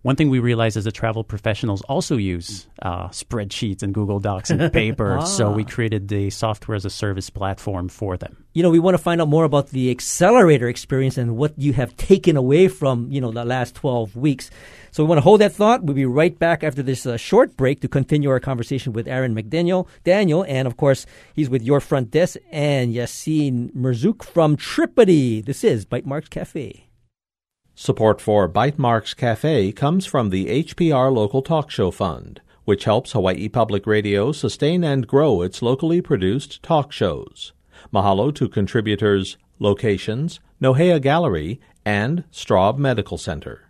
one 0.03 0.15
thing 0.15 0.29
we 0.29 0.39
realized 0.39 0.77
is 0.77 0.85
that 0.85 0.93
travel 0.93 1.23
professionals 1.23 1.81
also 1.83 2.17
use 2.17 2.67
uh, 2.81 3.07
spreadsheets 3.09 3.81
and 3.81 3.93
Google 3.93 4.19
Docs 4.19 4.51
and 4.51 4.71
paper. 4.73 5.19
So 5.25 5.51
we 5.51 5.65
created 5.65 6.07
the 6.07 6.29
software 6.29 6.75
as 6.75 6.85
a 6.85 6.89
service 6.89 7.29
platform 7.29 7.89
for 7.89 8.15
them. 8.15 8.45
You 8.53 8.63
know, 8.63 8.69
we 8.69 8.79
want 8.79 8.95
to 8.95 9.03
find 9.03 9.19
out 9.21 9.27
more 9.27 9.43
about 9.43 9.69
the 9.69 9.89
accelerator 9.91 10.69
experience 10.69 11.17
and 11.17 11.35
what 11.35 11.53
you 11.57 11.73
have 11.73 11.97
taken 11.97 12.37
away 12.37 12.67
from, 12.67 13.11
you 13.11 13.19
know, 13.19 13.31
the 13.31 13.43
last 13.43 13.75
12 13.75 14.15
weeks. 14.15 14.49
So 14.91 15.03
we 15.03 15.09
want 15.09 15.17
to 15.17 15.23
hold 15.23 15.41
that 15.41 15.53
thought. 15.53 15.83
We'll 15.83 15.95
be 15.95 16.05
right 16.05 16.37
back 16.37 16.63
after 16.63 16.81
this 16.81 17.05
uh, 17.05 17.17
short 17.17 17.57
break 17.57 17.81
to 17.81 17.87
continue 17.87 18.29
our 18.29 18.39
conversation 18.39 18.93
with 18.93 19.07
Aaron 19.07 19.35
McDaniel, 19.35 19.87
Daniel, 20.03 20.45
and 20.47 20.67
of 20.67 20.77
course, 20.77 21.05
he's 21.33 21.49
with 21.49 21.63
Your 21.63 21.79
Front 21.79 22.11
Desk 22.11 22.37
and 22.51 22.93
Yassine 22.93 23.73
Merzouk 23.75 24.23
from 24.23 24.55
Tripidee. 24.57 25.43
This 25.43 25.63
is 25.63 25.85
Bytemarks 25.85 26.29
Cafe. 26.29 26.86
Support 27.79 28.19
for 28.19 28.49
Bytemarks 28.49 29.15
Cafe 29.15 29.71
comes 29.71 30.07
from 30.07 30.31
the 30.31 30.63
HPR 30.63 31.13
Local 31.13 31.43
Talk 31.43 31.69
Show 31.69 31.91
Fund, 31.91 32.41
which 32.65 32.85
helps 32.85 33.11
Hawaii 33.11 33.47
Public 33.49 33.85
Radio 33.85 34.31
sustain 34.31 34.83
and 34.83 35.05
grow 35.05 35.43
its 35.43 35.61
locally 35.61 36.01
produced 36.01 36.63
talk 36.63 36.91
shows. 36.91 37.53
Mahalo 37.93 38.33
to 38.33 38.49
contributors 38.49 39.37
Locations, 39.59 40.39
Nohea 40.59 40.99
Gallery, 40.99 41.61
and 41.85 42.23
Straub 42.31 42.79
Medical 42.79 43.19
Center. 43.19 43.66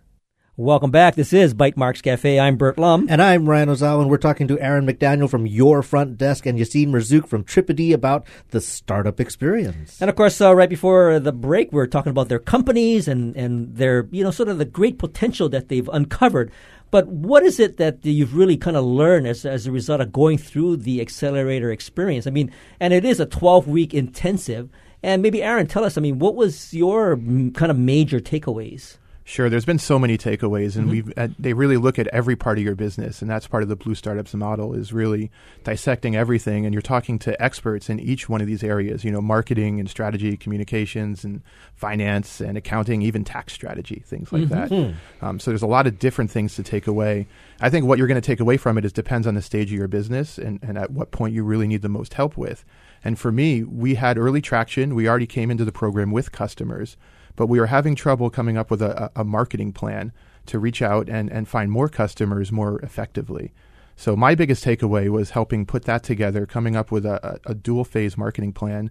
Welcome 0.58 0.90
back. 0.90 1.14
This 1.14 1.32
is 1.32 1.54
Bytemarks 1.54 2.02
Cafe. 2.02 2.40
I'm 2.40 2.56
Burt 2.56 2.78
Lum. 2.78 3.06
And 3.08 3.22
I'm 3.22 3.48
Ryan 3.48 3.68
Ozawa, 3.68 4.00
and 4.00 4.10
we're 4.10 4.16
talking 4.16 4.48
to 4.48 4.58
Aaron 4.58 4.88
McDaniel 4.88 5.30
from 5.30 5.46
Your 5.46 5.84
Front 5.84 6.18
Desk 6.18 6.44
and 6.46 6.58
Yassine 6.58 6.88
Merzouk 6.88 7.28
from 7.28 7.44
Tripidee 7.44 7.92
about 7.92 8.26
the 8.48 8.60
startup 8.60 9.20
experience. 9.20 10.00
And 10.00 10.10
of 10.10 10.16
course, 10.16 10.40
uh, 10.40 10.52
right 10.52 10.68
before 10.68 11.20
the 11.20 11.30
break, 11.30 11.72
we 11.72 11.80
are 11.80 11.86
talking 11.86 12.10
about 12.10 12.28
their 12.28 12.40
companies 12.40 13.06
and, 13.06 13.36
and 13.36 13.76
their, 13.76 14.08
you 14.10 14.24
know, 14.24 14.32
sort 14.32 14.48
of 14.48 14.58
the 14.58 14.64
great 14.64 14.98
potential 14.98 15.48
that 15.50 15.68
they've 15.68 15.88
uncovered. 15.92 16.50
But 16.90 17.06
what 17.06 17.44
is 17.44 17.60
it 17.60 17.76
that 17.76 18.04
you've 18.04 18.34
really 18.34 18.56
kind 18.56 18.76
of 18.76 18.84
learned 18.84 19.28
as, 19.28 19.46
as 19.46 19.68
a 19.68 19.70
result 19.70 20.00
of 20.00 20.10
going 20.10 20.38
through 20.38 20.78
the 20.78 21.00
accelerator 21.00 21.70
experience? 21.70 22.26
I 22.26 22.30
mean, 22.30 22.50
and 22.80 22.92
it 22.92 23.04
is 23.04 23.20
a 23.20 23.26
12 23.26 23.68
week 23.68 23.94
intensive. 23.94 24.70
And 25.04 25.22
maybe, 25.22 25.40
Aaron, 25.40 25.68
tell 25.68 25.84
us, 25.84 25.96
I 25.96 26.00
mean, 26.00 26.18
what 26.18 26.34
was 26.34 26.74
your 26.74 27.16
kind 27.16 27.70
of 27.70 27.78
major 27.78 28.18
takeaways? 28.18 28.96
Sure, 29.28 29.50
there's 29.50 29.66
been 29.66 29.78
so 29.78 29.98
many 29.98 30.16
takeaways, 30.16 30.74
and 30.74 30.86
mm-hmm. 30.86 30.90
we've 30.90 31.12
uh, 31.18 31.28
they 31.38 31.52
really 31.52 31.76
look 31.76 31.98
at 31.98 32.06
every 32.06 32.34
part 32.34 32.56
of 32.56 32.64
your 32.64 32.74
business, 32.74 33.20
and 33.20 33.30
that's 33.30 33.46
part 33.46 33.62
of 33.62 33.68
the 33.68 33.76
Blue 33.76 33.94
Startups 33.94 34.32
model 34.32 34.72
is 34.72 34.90
really 34.90 35.30
dissecting 35.64 36.16
everything, 36.16 36.64
and 36.64 36.72
you're 36.72 36.80
talking 36.80 37.18
to 37.18 37.40
experts 37.40 37.90
in 37.90 38.00
each 38.00 38.30
one 38.30 38.40
of 38.40 38.46
these 38.46 38.64
areas. 38.64 39.04
You 39.04 39.10
know, 39.10 39.20
marketing 39.20 39.80
and 39.80 39.90
strategy, 39.90 40.38
communications 40.38 41.24
and 41.24 41.42
finance 41.74 42.40
and 42.40 42.56
accounting, 42.56 43.02
even 43.02 43.22
tax 43.22 43.52
strategy, 43.52 44.02
things 44.02 44.32
like 44.32 44.44
mm-hmm. 44.44 44.92
that. 45.20 45.26
Um, 45.26 45.38
so 45.38 45.50
there's 45.50 45.60
a 45.60 45.66
lot 45.66 45.86
of 45.86 45.98
different 45.98 46.30
things 46.30 46.54
to 46.54 46.62
take 46.62 46.86
away. 46.86 47.26
I 47.60 47.68
think 47.68 47.84
what 47.84 47.98
you're 47.98 48.08
going 48.08 48.18
to 48.18 48.26
take 48.26 48.40
away 48.40 48.56
from 48.56 48.78
it 48.78 48.86
is 48.86 48.94
depends 48.94 49.26
on 49.26 49.34
the 49.34 49.42
stage 49.42 49.70
of 49.70 49.78
your 49.78 49.88
business 49.88 50.38
and, 50.38 50.58
and 50.62 50.78
at 50.78 50.90
what 50.90 51.10
point 51.10 51.34
you 51.34 51.44
really 51.44 51.66
need 51.66 51.82
the 51.82 51.90
most 51.90 52.14
help 52.14 52.38
with. 52.38 52.64
And 53.04 53.18
for 53.18 53.30
me, 53.30 53.62
we 53.62 53.96
had 53.96 54.16
early 54.16 54.40
traction. 54.40 54.94
We 54.94 55.06
already 55.06 55.26
came 55.26 55.50
into 55.50 55.66
the 55.66 55.70
program 55.70 56.12
with 56.12 56.32
customers 56.32 56.96
but 57.38 57.46
we 57.46 57.60
were 57.60 57.66
having 57.66 57.94
trouble 57.94 58.30
coming 58.30 58.58
up 58.58 58.68
with 58.68 58.82
a, 58.82 59.12
a 59.14 59.22
marketing 59.22 59.72
plan 59.72 60.12
to 60.46 60.58
reach 60.58 60.82
out 60.82 61.08
and, 61.08 61.30
and 61.30 61.46
find 61.46 61.70
more 61.70 61.88
customers 61.88 62.50
more 62.50 62.80
effectively. 62.80 63.52
So 63.94 64.16
my 64.16 64.34
biggest 64.34 64.64
takeaway 64.64 65.08
was 65.08 65.30
helping 65.30 65.64
put 65.64 65.84
that 65.84 66.02
together, 66.02 66.46
coming 66.46 66.74
up 66.74 66.90
with 66.90 67.06
a, 67.06 67.40
a, 67.46 67.54
dual 67.54 67.84
phase 67.84 68.18
marketing 68.18 68.54
plan 68.54 68.90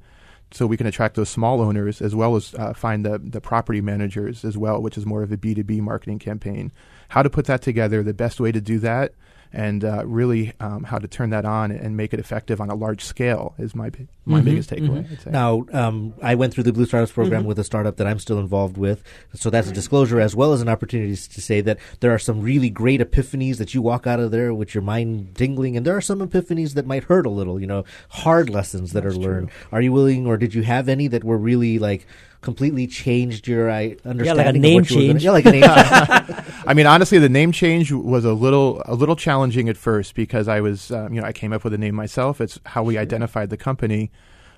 so 0.51 0.65
we 0.65 0.77
can 0.77 0.87
attract 0.87 1.15
those 1.15 1.27
small 1.27 1.59
owners 1.59 2.01
as 2.01 2.15
well 2.15 2.37
as 2.37 2.55
uh, 2.55 2.73
find 2.73 3.05
the, 3.05 3.17
the 3.17 3.41
property 3.41 3.81
managers 3.81 4.45
as 4.45 4.57
well, 4.57 4.81
which 4.81 4.97
is 4.97 5.05
more 5.05 5.23
of 5.23 5.31
a 5.33 5.37
B2B 5.37 5.81
marketing 5.81 6.19
campaign. 6.19 6.71
How 7.09 7.23
to 7.23 7.29
put 7.29 7.47
that 7.47 7.61
together, 7.61 8.01
the 8.01 8.13
best 8.13 8.39
way 8.39 8.53
to 8.53 8.61
do 8.61 8.79
that, 8.79 9.11
and 9.57 9.83
uh, 9.83 10.05
really 10.05 10.53
um, 10.59 10.83
how 10.83 10.99
to 10.99 11.07
turn 11.07 11.31
that 11.31 11.43
on 11.43 11.71
and 11.71 11.97
make 11.97 12.13
it 12.13 12.19
effective 12.19 12.61
on 12.61 12.69
a 12.69 12.75
large 12.75 13.03
scale 13.03 13.55
is 13.57 13.73
my 13.73 13.89
my 14.23 14.37
mm-hmm, 14.37 14.45
biggest 14.45 14.69
takeaway. 14.69 15.03
Mm-hmm. 15.03 15.31
Now, 15.31 15.65
um, 15.73 16.13
I 16.21 16.35
went 16.35 16.53
through 16.53 16.65
the 16.65 16.73
Blue 16.73 16.85
Startups 16.85 17.11
program 17.11 17.41
mm-hmm. 17.41 17.47
with 17.47 17.57
a 17.57 17.63
startup 17.63 17.97
that 17.97 18.05
I'm 18.05 18.19
still 18.19 18.37
involved 18.37 18.77
with, 18.77 19.01
so 19.33 19.49
that's 19.49 19.67
a 19.67 19.73
disclosure 19.73 20.19
as 20.19 20.35
well 20.35 20.53
as 20.53 20.61
an 20.61 20.69
opportunity 20.69 21.15
to 21.15 21.41
say 21.41 21.61
that 21.61 21.79
there 22.01 22.13
are 22.13 22.19
some 22.19 22.41
really 22.41 22.69
great 22.69 23.01
epiphanies 23.01 23.57
that 23.57 23.73
you 23.73 23.81
walk 23.81 24.05
out 24.05 24.19
of 24.19 24.29
there 24.29 24.53
with 24.53 24.75
your 24.75 24.83
mind 24.83 25.33
tingling, 25.33 25.75
and 25.75 25.87
there 25.87 25.97
are 25.97 26.01
some 26.01 26.19
epiphanies 26.19 26.75
that 26.75 26.85
might 26.85 27.05
hurt 27.05 27.25
a 27.25 27.31
little. 27.31 27.59
You 27.59 27.65
know, 27.65 27.83
hard 28.09 28.51
lessons 28.51 28.93
that 28.93 29.05
that's 29.05 29.15
are 29.15 29.19
learned. 29.19 29.49
True. 29.49 29.67
Are 29.71 29.81
you 29.81 29.91
willing, 29.91 30.27
or 30.27 30.37
did 30.37 30.53
you 30.53 30.61
have 30.61 30.87
any 30.87 31.07
that 31.07 31.23
were 31.23 31.37
really 31.37 31.79
like? 31.79 32.05
completely 32.41 32.87
changed 32.87 33.47
your 33.47 33.69
I 33.69 33.97
understanding. 34.05 34.25
Yeah, 34.25 34.33
like 34.33 34.55
a 34.55 34.59
name 34.59 34.83
change. 34.83 35.23
Yeah, 35.23 35.31
like 35.31 35.45
a 35.45 35.51
name 35.51 35.63
change. 35.63 36.56
I 36.67 36.73
mean, 36.73 36.85
honestly, 36.85 37.17
the 37.17 37.29
name 37.29 37.53
change 37.53 37.93
was 37.93 38.25
a 38.25 38.33
little 38.33 38.81
a 38.85 38.93
little 38.93 39.15
challenging 39.15 39.69
at 39.69 39.77
first 39.77 40.15
because 40.15 40.49
I 40.49 40.59
was 40.59 40.91
um, 40.91 41.13
you 41.13 41.21
know 41.21 41.27
I 41.27 41.31
came 41.31 41.53
up 41.53 41.63
with 41.63 41.71
the 41.71 41.77
name 41.77 41.95
myself. 41.95 42.41
It's 42.41 42.59
how 42.65 42.83
we 42.83 42.97
identified 42.97 43.49
the 43.49 43.57
company. 43.57 44.11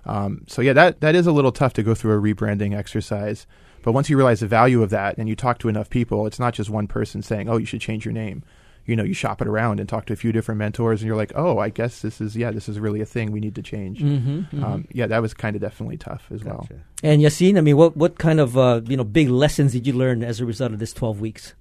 Um, 0.05 0.43
so 0.47 0.63
yeah, 0.63 0.73
that 0.73 1.01
that 1.01 1.13
is 1.13 1.27
a 1.27 1.31
little 1.31 1.51
tough 1.51 1.73
to 1.73 1.83
go 1.83 1.93
through 1.93 2.17
a 2.17 2.21
rebranding 2.21 2.75
exercise. 2.75 3.45
But 3.83 3.91
once 3.91 4.09
you 4.09 4.17
realize 4.17 4.39
the 4.39 4.47
value 4.47 4.81
of 4.81 4.89
that 4.89 5.19
and 5.19 5.29
you 5.29 5.35
talk 5.35 5.59
to 5.59 5.69
enough 5.69 5.89
people, 5.89 6.25
it's 6.25 6.39
not 6.39 6.55
just 6.55 6.71
one 6.71 6.87
person 6.87 7.21
saying, 7.21 7.47
"Oh, 7.47 7.57
you 7.57 7.67
should 7.67 7.81
change 7.81 8.05
your 8.05 8.13
name." 8.13 8.43
you 8.89 8.95
know 8.95 9.03
you 9.03 9.13
shop 9.13 9.39
it 9.39 9.47
around 9.47 9.79
and 9.79 9.87
talk 9.87 10.05
to 10.05 10.13
a 10.13 10.15
few 10.15 10.31
different 10.31 10.57
mentors 10.57 11.01
and 11.01 11.07
you're 11.07 11.15
like 11.15 11.31
oh 11.35 11.59
i 11.59 11.69
guess 11.69 12.01
this 12.01 12.19
is 12.19 12.35
yeah 12.35 12.49
this 12.49 12.67
is 12.67 12.79
really 12.79 13.01
a 13.01 13.05
thing 13.05 13.31
we 13.31 13.39
need 13.39 13.53
to 13.53 13.61
change 13.61 13.99
mm-hmm, 13.99 14.39
mm-hmm. 14.39 14.63
Um, 14.63 14.87
yeah 14.91 15.05
that 15.05 15.21
was 15.21 15.33
kind 15.33 15.55
of 15.55 15.61
definitely 15.61 15.97
tough 15.97 16.25
as 16.31 16.41
gotcha. 16.41 16.67
well 16.71 16.79
and 17.03 17.21
yassine 17.21 17.57
i 17.57 17.61
mean 17.61 17.77
what, 17.77 17.95
what 17.95 18.17
kind 18.17 18.39
of 18.39 18.57
uh, 18.57 18.81
you 18.85 18.97
know 18.97 19.03
big 19.03 19.29
lessons 19.29 19.73
did 19.73 19.85
you 19.85 19.93
learn 19.93 20.23
as 20.23 20.39
a 20.39 20.45
result 20.45 20.73
of 20.73 20.79
this 20.79 20.91
12 20.93 21.21
weeks 21.21 21.53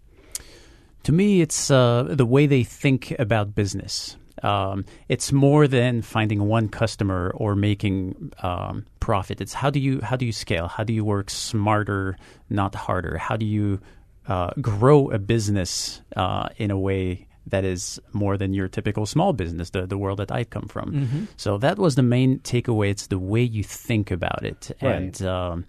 to 1.03 1.13
me 1.13 1.41
it's 1.41 1.71
uh, 1.71 2.05
the 2.09 2.27
way 2.27 2.47
they 2.47 2.65
think 2.65 3.15
about 3.19 3.55
business 3.55 4.17
um, 4.43 4.85
it's 5.09 5.33
more 5.33 5.67
than 5.67 6.03
finding 6.03 6.47
one 6.47 6.69
customer 6.69 7.33
or 7.35 7.57
making 7.57 8.33
um, 8.43 8.87
profit. 9.01 9.41
It's 9.41 9.53
how 9.53 9.71
do 9.71 9.81
you 9.81 10.01
how 10.01 10.15
do 10.15 10.27
you 10.27 10.33
scale? 10.33 10.69
How 10.69 10.85
do 10.85 10.93
you 10.93 11.05
work 11.05 11.29
smarter, 11.29 12.17
not 12.49 12.75
harder? 12.75 13.19
How 13.19 13.37
do 13.37 13.45
you 13.45 13.81
uh, 14.29 14.51
grow 14.61 15.11
a 15.11 15.19
business 15.19 16.03
uh, 16.17 16.49
in 16.57 16.71
a 16.71 16.79
way 16.79 17.27
that 17.47 17.65
is 17.65 17.99
more 18.13 18.37
than 18.37 18.53
your 18.53 18.69
typical 18.69 19.07
small 19.07 19.33
business, 19.33 19.71
the, 19.71 19.87
the 19.87 19.97
world 19.97 20.19
that 20.19 20.31
I 20.31 20.45
come 20.45 20.69
from. 20.69 20.93
Mm-hmm. 20.93 21.25
So 21.39 21.57
that 21.57 21.79
was 21.79 21.95
the 21.95 22.03
main 22.03 22.41
takeaway. 22.41 22.91
It's 22.91 23.07
the 23.07 23.19
way 23.19 23.41
you 23.41 23.65
think 23.65 24.11
about 24.11 24.45
it. 24.45 24.71
Right. 24.83 24.95
And, 24.95 25.23
um, 25.23 25.65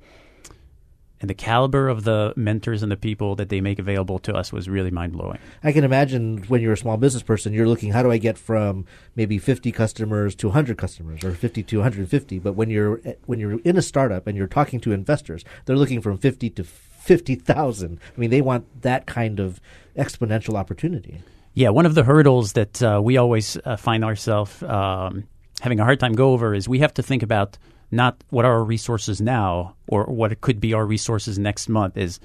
and 1.22 1.30
the 1.30 1.34
caliber 1.34 1.90
of 1.90 2.04
the 2.04 2.34
mentors 2.36 2.82
and 2.82 2.92
the 2.92 2.98
people 2.98 3.36
that 3.36 3.50
they 3.50 3.62
make 3.62 3.80
available 3.80 4.20
to 4.20 4.34
us 4.34 4.54
was 4.54 4.70
really 4.70 4.92
mind 4.92 5.14
blowing. 5.14 5.38
I 5.64 5.72
can 5.72 5.84
imagine 5.84 6.44
when 6.48 6.62
you're 6.62 6.74
a 6.74 6.78
small 6.78 6.98
business 6.98 7.24
person, 7.24 7.54
you're 7.54 7.68
looking, 7.68 7.92
how 7.92 8.04
do 8.04 8.12
I 8.12 8.18
get 8.18 8.38
from 8.38 8.86
maybe 9.16 9.38
50 9.38 9.72
customers 9.72 10.36
to 10.36 10.48
100 10.48 10.78
customers 10.78 11.24
or 11.24 11.32
50 11.32 11.64
to 11.64 11.78
150? 11.78 12.40
But 12.40 12.54
when 12.54 12.70
you're 12.70 13.02
when 13.26 13.40
you're 13.40 13.60
in 13.60 13.78
a 13.78 13.82
startup 13.82 14.28
and 14.28 14.38
you're 14.38 14.48
talking 14.48 14.80
to 14.82 14.92
investors, 14.92 15.44
they're 15.66 15.76
looking 15.76 16.02
from 16.02 16.18
50 16.18 16.50
to 16.52 16.64
50,000. 16.64 18.00
I 18.16 18.20
mean, 18.20 18.30
they 18.30 18.42
want 18.42 18.82
that 18.82 19.06
kind 19.06 19.40
of 19.40 19.60
exponential 19.98 20.56
opportunity. 20.56 21.22
Yeah, 21.54 21.70
one 21.70 21.86
of 21.86 21.96
the 21.96 22.04
hurdles 22.04 22.54
that 22.54 22.82
uh, 22.82 23.02
we 23.04 23.18
always 23.18 23.58
uh, 23.66 23.76
find 23.76 24.06
ourselves 24.06 24.62
um, 24.64 25.26
having 25.60 25.80
a 25.80 25.84
hard 25.84 26.00
time 26.00 26.14
go 26.14 26.32
over 26.32 26.54
is 26.54 26.70
we 26.70 26.80
have 26.80 26.94
to 26.94 27.04
think 27.04 27.24
about 27.24 27.58
not 27.92 28.24
what 28.30 28.46
are 28.46 28.54
our 28.54 28.64
resources 28.64 29.22
now 29.22 29.76
or 29.88 30.06
what 30.06 30.32
it 30.32 30.42
could 30.42 30.60
be 30.60 30.74
our 30.74 30.86
resources 30.86 31.40
next 31.40 31.70
month 31.70 31.98
is 31.98 32.20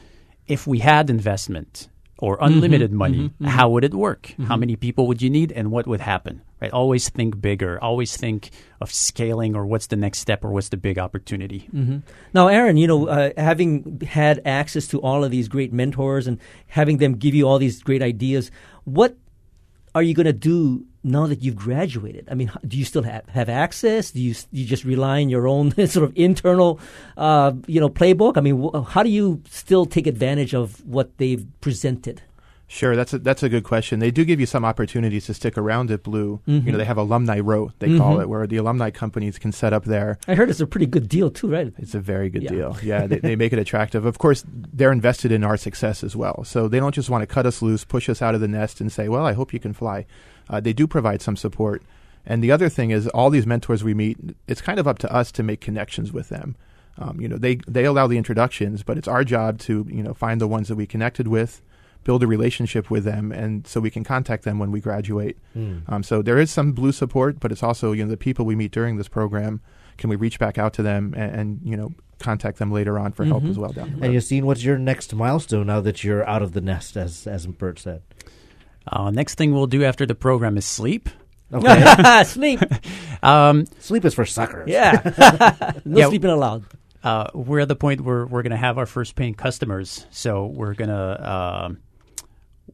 if 0.47 0.67
we 0.67 0.79
had 0.79 1.11
investment 1.11 1.89
or 2.19 2.37
mm-hmm. 2.37 2.55
unlimited 2.55 2.91
mm-hmm, 2.91 2.99
money, 2.99 3.29
mm-hmm, 3.29 3.45
how 3.45 3.69
would 3.71 3.85
it 3.85 3.95
work? 3.95 4.29
Mm-hmm. 4.29 4.45
How 4.45 4.57
many 4.57 4.77
people 4.77 5.07
would 5.09 5.21
you 5.21 5.31
need 5.31 5.53
and 5.53 5.71
what 5.71 5.87
would 5.87 6.01
happen? 6.01 6.43
Right? 6.61 6.71
Always 6.71 7.09
think 7.09 7.41
bigger. 7.41 7.83
Always 7.83 8.17
think 8.17 8.51
of 8.81 8.93
scaling 8.93 9.57
or 9.57 9.67
what's 9.67 9.89
the 9.89 9.97
next 9.97 10.21
step 10.21 10.45
or 10.45 10.51
what's 10.51 10.69
the 10.69 10.77
big 10.77 10.99
opportunity. 10.99 11.69
Mm-hmm. 11.75 11.99
Now, 12.33 12.49
Aaron, 12.49 12.77
you 12.77 12.87
know, 12.87 13.09
uh, 13.09 13.31
having 13.37 14.01
had 14.07 14.41
access 14.45 14.87
to 14.89 15.01
all 15.01 15.25
of 15.25 15.31
these 15.31 15.49
great 15.49 15.73
mentors 15.73 16.27
and 16.27 16.39
having 16.69 16.99
them 16.99 17.17
give 17.17 17.35
you 17.35 17.49
all 17.49 17.59
these 17.59 17.83
great 17.83 18.03
ideas, 18.03 18.51
what 18.85 19.17
are 19.95 20.03
you 20.03 20.15
going 20.15 20.27
to 20.27 20.33
do 20.33 20.87
now 21.05 21.27
that 21.27 21.43
you've 21.43 21.57
graduated? 21.57 22.29
I 22.31 22.35
mean, 22.35 22.51
do 22.67 22.77
you 22.77 22.85
still 22.85 23.03
have, 23.03 23.29
have 23.29 23.49
access? 23.49 24.11
Do 24.11 24.21
you 24.21 24.35
you 24.51 24.65
just 24.65 24.85
rely 24.85 25.21
on 25.23 25.29
your 25.29 25.47
own 25.47 25.71
sort 25.87 26.05
of 26.05 26.13
internal, 26.17 26.81
uh, 27.17 27.53
you 27.67 27.81
know, 27.81 27.91
playbook? 27.91 28.37
I 28.37 28.41
mean, 28.41 28.71
wh- 28.73 28.85
how 28.89 29.03
do 29.03 29.11
you 29.11 29.43
still 29.49 29.87
take 29.87 30.07
advantage 30.07 30.55
of 30.55 30.85
what 30.87 31.17
they've 31.19 31.47
presented? 31.61 32.23
Sure, 32.67 32.97
that's 32.97 33.13
a, 33.13 33.19
that's 33.19 33.43
a 33.43 33.49
good 33.49 33.63
question. 33.63 34.01
They 34.01 34.11
do 34.11 34.25
give 34.25 34.41
you 34.41 34.47
some 34.47 34.65
opportunities 34.65 35.27
to 35.27 35.35
stick 35.35 35.59
around 35.59 35.91
at 35.91 36.03
Blue. 36.03 36.41
Mm-hmm. 36.49 36.67
You 36.67 36.73
know, 36.73 36.79
they 36.79 36.87
have 36.87 36.97
alumni 36.97 37.41
row, 37.41 37.73
they 37.79 37.89
mm-hmm. 37.89 37.99
call 37.99 38.21
it, 38.21 38.29
where 38.29 38.47
the 38.47 38.57
alumni 38.57 38.91
companies 38.91 39.39
can 39.39 39.53
set 39.53 39.73
up 39.73 39.85
there. 39.85 40.19
I 40.27 40.35
heard 40.35 40.49
it's 40.49 40.61
a 40.61 40.67
pretty 40.67 40.87
good 40.87 41.09
deal 41.09 41.31
too, 41.31 41.49
right? 41.49 41.73
It's 41.79 41.95
a 41.95 42.01
very 42.01 42.31
good 42.31 42.43
yeah. 42.43 42.51
deal. 42.51 42.77
Yeah, 42.85 43.07
they, 43.07 43.19
they 43.19 43.37
make 43.37 43.53
it 43.53 43.59
attractive. 43.59 44.05
Of 44.05 44.19
course, 44.19 44.45
they're 44.47 44.93
invested 44.93 45.33
in 45.33 45.43
our 45.43 45.57
success 45.57 46.05
as 46.05 46.15
well. 46.15 46.45
So 46.45 46.69
they 46.69 46.79
don't 46.79 46.95
just 46.95 47.09
want 47.09 47.23
to 47.23 47.27
cut 47.27 47.47
us 47.47 47.63
loose, 47.63 47.85
push 47.85 48.09
us 48.09 48.21
out 48.21 48.35
of 48.35 48.41
the 48.41 48.49
nest, 48.49 48.81
and 48.81 48.93
say, 48.93 49.09
"Well, 49.09 49.25
I 49.25 49.33
hope 49.33 49.55
you 49.55 49.61
can 49.61 49.73
fly." 49.73 50.07
Uh, 50.51 50.61
they 50.61 50.73
do 50.73 50.87
provide 50.87 51.23
some 51.23 51.37
support. 51.37 51.83
And 52.27 52.43
the 52.43 52.53
other 52.53 52.69
thing 52.69 52.91
is, 52.91 53.09
all 53.09 53.31
these 53.31 53.47
mentors 53.47 53.83
we 53.83 53.95
meet, 53.95 54.19
it's 54.47 54.61
kind 54.61 54.79
of 54.79 54.87
up 54.87 54.99
to 54.99 55.13
us 55.13 55.33
to 55.33 55.43
make 55.43 55.61
connections 55.61 56.13
with 56.13 56.29
them. 56.29 56.57
Um, 56.99 57.21
you 57.21 57.29
know, 57.29 57.39
they 57.39 57.57
they 57.67 57.85
allow 57.85 58.07
the 58.07 58.19
introductions, 58.19 58.83
but 58.83 58.99
it's 58.99 59.09
our 59.09 59.25
job 59.25 59.59
to 59.61 59.87
you 59.89 60.03
know 60.03 60.15
find 60.15 60.41
the 60.41 60.49
ones 60.49 60.69
that 60.69 60.77
we 60.77 60.87
connected 60.87 61.29
with 61.29 61.63
build 62.05 62.23
a 62.23 62.27
relationship 62.27 62.91
with 62.91 63.05
them, 63.05 63.33
and 63.33 63.67
so 63.67 63.81
we 63.81 63.91
can 63.91 64.05
contact 64.05 64.45
them 64.45 64.59
when 64.59 64.71
we 64.71 64.81
graduate. 64.81 65.39
Um, 65.89 66.03
so 66.03 66.23
there 66.23 66.39
is 66.39 66.51
some 66.51 66.73
blue 66.73 66.93
support, 66.93 67.41
but 67.41 67.51
it's 67.53 67.63
also 67.63 67.93
you 67.93 68.05
know 68.05 68.11
the 68.11 68.17
people 68.17 68.45
we 68.45 68.55
meet 68.57 68.71
during 68.73 68.97
this 68.97 69.09
program. 69.09 69.61
Can 69.97 70.11
we 70.11 70.17
reach 70.17 70.39
back 70.39 70.59
out 70.59 70.73
to 70.75 70.83
them 70.83 71.15
and, 71.17 71.35
and 71.35 71.61
you 71.65 71.77
know 71.77 71.93
contact 72.19 72.59
them 72.59 72.71
later 72.73 72.99
on 72.99 73.13
for 73.13 73.25
help 73.25 73.45
as 73.45 73.59
well 73.59 73.73
down 73.73 73.91
the 73.91 73.95
road? 73.97 74.05
And 74.05 74.15
Yassine, 74.15 74.43
what's 74.45 74.63
your 74.65 74.79
next 74.79 75.15
milestone 75.15 75.67
now 75.67 75.81
that 75.81 76.03
you're 76.05 76.29
out 76.29 76.43
of 76.43 76.53
the 76.53 76.61
nest, 76.61 76.97
as 76.97 77.27
as 77.27 77.47
Burt 77.47 77.79
said? 77.79 78.03
Uh, 78.87 79.11
next 79.11 79.37
thing 79.37 79.53
we'll 79.55 79.67
do 79.67 79.83
after 79.85 80.05
the 80.07 80.15
program 80.15 80.57
is 80.59 80.65
sleep. 80.65 81.09
Okay, 81.53 82.23
Sleep. 82.25 82.61
Um, 83.23 83.65
sleep 83.79 84.05
is 84.05 84.13
for 84.13 84.27
suckers. 84.27 84.69
Yeah. 84.69 85.01
no 85.87 85.99
Yeah. 86.01 86.09
sleeping 86.09 86.29
allowed. 86.31 86.65
uh, 87.03 87.29
we're 87.33 87.61
at 87.61 87.69
the 87.69 87.77
point 87.77 88.03
where 88.03 88.27
we're 88.27 88.43
going 88.43 88.51
to 88.51 88.57
have 88.59 88.77
our 88.77 88.85
first 88.87 89.15
paying 89.15 89.33
customers. 89.35 90.05
So 90.11 90.45
we're 90.47 90.75
going 90.75 90.91
to 90.91 91.33
um, 91.33 91.79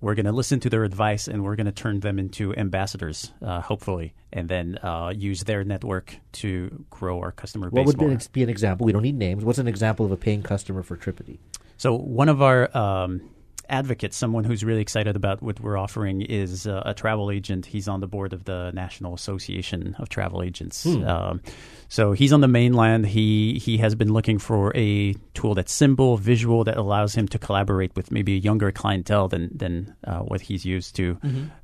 we're 0.00 0.14
going 0.14 0.26
to 0.26 0.32
listen 0.32 0.60
to 0.60 0.70
their 0.70 0.84
advice 0.84 1.28
and 1.28 1.44
we're 1.44 1.56
going 1.56 1.66
to 1.66 1.72
turn 1.72 2.00
them 2.00 2.18
into 2.18 2.54
ambassadors, 2.56 3.32
uh, 3.42 3.60
hopefully, 3.60 4.14
and 4.32 4.48
then 4.48 4.78
uh, 4.78 5.12
use 5.14 5.44
their 5.44 5.64
network 5.64 6.16
to 6.32 6.84
grow 6.90 7.20
our 7.20 7.32
customer 7.32 7.70
base. 7.70 7.76
What 7.76 7.86
would 7.86 7.98
be 7.98 8.06
more. 8.06 8.14
an, 8.14 8.20
be 8.32 8.42
an 8.42 8.48
example? 8.48 8.86
We 8.86 8.92
don't 8.92 9.02
need 9.02 9.16
names. 9.18 9.44
What's 9.44 9.58
an 9.58 9.68
example 9.68 10.06
of 10.06 10.12
a 10.12 10.16
paying 10.16 10.42
customer 10.42 10.82
for 10.82 10.96
Tripidee? 10.96 11.38
So 11.76 11.94
one 11.94 12.28
of 12.28 12.42
our 12.42 12.76
um, 12.76 13.29
advocates, 13.70 14.16
someone 14.16 14.44
who's 14.44 14.64
really 14.64 14.82
excited 14.82 15.16
about 15.16 15.40
what 15.42 15.60
we're 15.60 15.78
offering, 15.78 16.20
is 16.22 16.66
uh, 16.66 16.82
a 16.84 16.92
travel 16.92 17.30
agent. 17.30 17.66
He's 17.66 17.88
on 17.88 18.00
the 18.00 18.06
board 18.06 18.32
of 18.32 18.44
the 18.44 18.70
National 18.72 19.14
Association 19.14 19.96
of 19.98 20.08
Travel 20.08 20.42
Agents. 20.42 20.84
Um, 20.86 21.40
so 21.88 22.12
he's 22.12 22.32
on 22.32 22.40
the 22.40 22.48
mainland. 22.48 23.06
He 23.06 23.58
he 23.58 23.78
has 23.78 23.94
been 23.94 24.12
looking 24.12 24.38
for 24.38 24.72
a 24.76 25.14
tool 25.34 25.54
that's 25.54 25.72
simple, 25.72 26.16
visual, 26.16 26.64
that 26.64 26.76
allows 26.76 27.14
him 27.14 27.26
to 27.28 27.38
collaborate 27.38 27.94
with 27.96 28.10
maybe 28.10 28.34
a 28.34 28.38
younger 28.38 28.70
clientele 28.72 29.28
than 29.28 29.50
than 29.56 29.94
uh, 30.04 30.20
what 30.20 30.40
he's 30.40 30.64
used 30.64 30.96
to. 30.96 31.18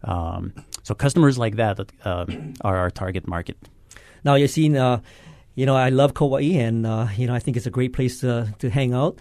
Um, 0.05 0.53
so 0.83 0.95
customers 0.95 1.39
like 1.39 1.57
that 1.57 1.79
uh, 2.05 2.27
are 2.63 2.77
our 2.77 2.91
target 2.91 3.27
market. 3.29 3.57
Now, 4.25 4.35
Yassine, 4.35 4.77
uh, 4.77 5.01
you 5.55 5.67
know, 5.67 5.77
I 5.77 5.91
love 5.91 6.15
Kauai, 6.15 6.59
and 6.59 6.87
uh, 6.87 7.09
you 7.17 7.27
know, 7.27 7.35
I 7.35 7.39
think 7.39 7.57
it's 7.57 7.67
a 7.67 7.71
great 7.71 7.93
place 7.93 8.21
to 8.21 8.53
to 8.59 8.71
hang 8.71 8.95
out. 8.95 9.19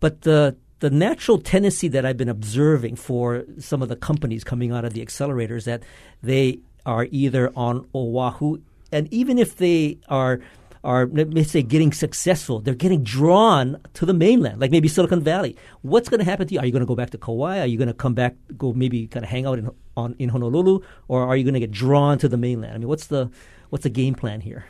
But 0.00 0.22
the 0.22 0.56
the 0.82 0.90
natural 0.90 1.38
tendency 1.38 1.86
that 1.86 2.04
I've 2.04 2.16
been 2.16 2.28
observing 2.28 2.96
for 2.96 3.44
some 3.60 3.82
of 3.82 3.88
the 3.88 3.94
companies 3.94 4.42
coming 4.42 4.72
out 4.72 4.84
of 4.84 4.94
the 4.94 5.00
accelerators 5.00 5.62
that 5.62 5.84
they 6.24 6.58
are 6.84 7.06
either 7.12 7.52
on 7.54 7.86
Oahu, 7.94 8.58
and 8.90 9.06
even 9.12 9.38
if 9.38 9.56
they 9.56 9.98
are 10.08 10.40
are 10.82 11.06
let 11.06 11.28
me 11.28 11.44
say 11.44 11.62
getting 11.62 11.92
successful, 11.92 12.58
they're 12.58 12.74
getting 12.74 13.04
drawn 13.04 13.80
to 13.94 14.04
the 14.04 14.12
mainland, 14.12 14.60
like 14.60 14.72
maybe 14.72 14.88
Silicon 14.88 15.20
Valley. 15.22 15.54
What's 15.82 16.08
going 16.08 16.18
to 16.18 16.24
happen 16.24 16.48
to 16.48 16.54
you? 16.54 16.58
Are 16.58 16.66
you 16.66 16.72
going 16.72 16.80
to 16.80 16.86
go 16.86 16.96
back 16.96 17.10
to 17.10 17.18
Kauai? 17.18 17.60
Are 17.60 17.66
you 17.66 17.78
going 17.78 17.86
to 17.86 17.94
come 17.94 18.14
back, 18.14 18.34
go 18.58 18.72
maybe 18.72 19.06
kind 19.06 19.24
of 19.24 19.30
hang 19.30 19.46
out 19.46 19.60
in 19.60 19.70
on 19.96 20.16
in 20.18 20.30
Honolulu, 20.30 20.80
or 21.06 21.22
are 21.28 21.36
you 21.36 21.44
going 21.44 21.54
to 21.54 21.60
get 21.60 21.70
drawn 21.70 22.18
to 22.18 22.28
the 22.28 22.36
mainland? 22.36 22.74
I 22.74 22.78
mean, 22.78 22.88
what's 22.88 23.06
the 23.06 23.30
what's 23.70 23.84
the 23.84 23.90
game 23.90 24.16
plan 24.16 24.40
here? 24.40 24.64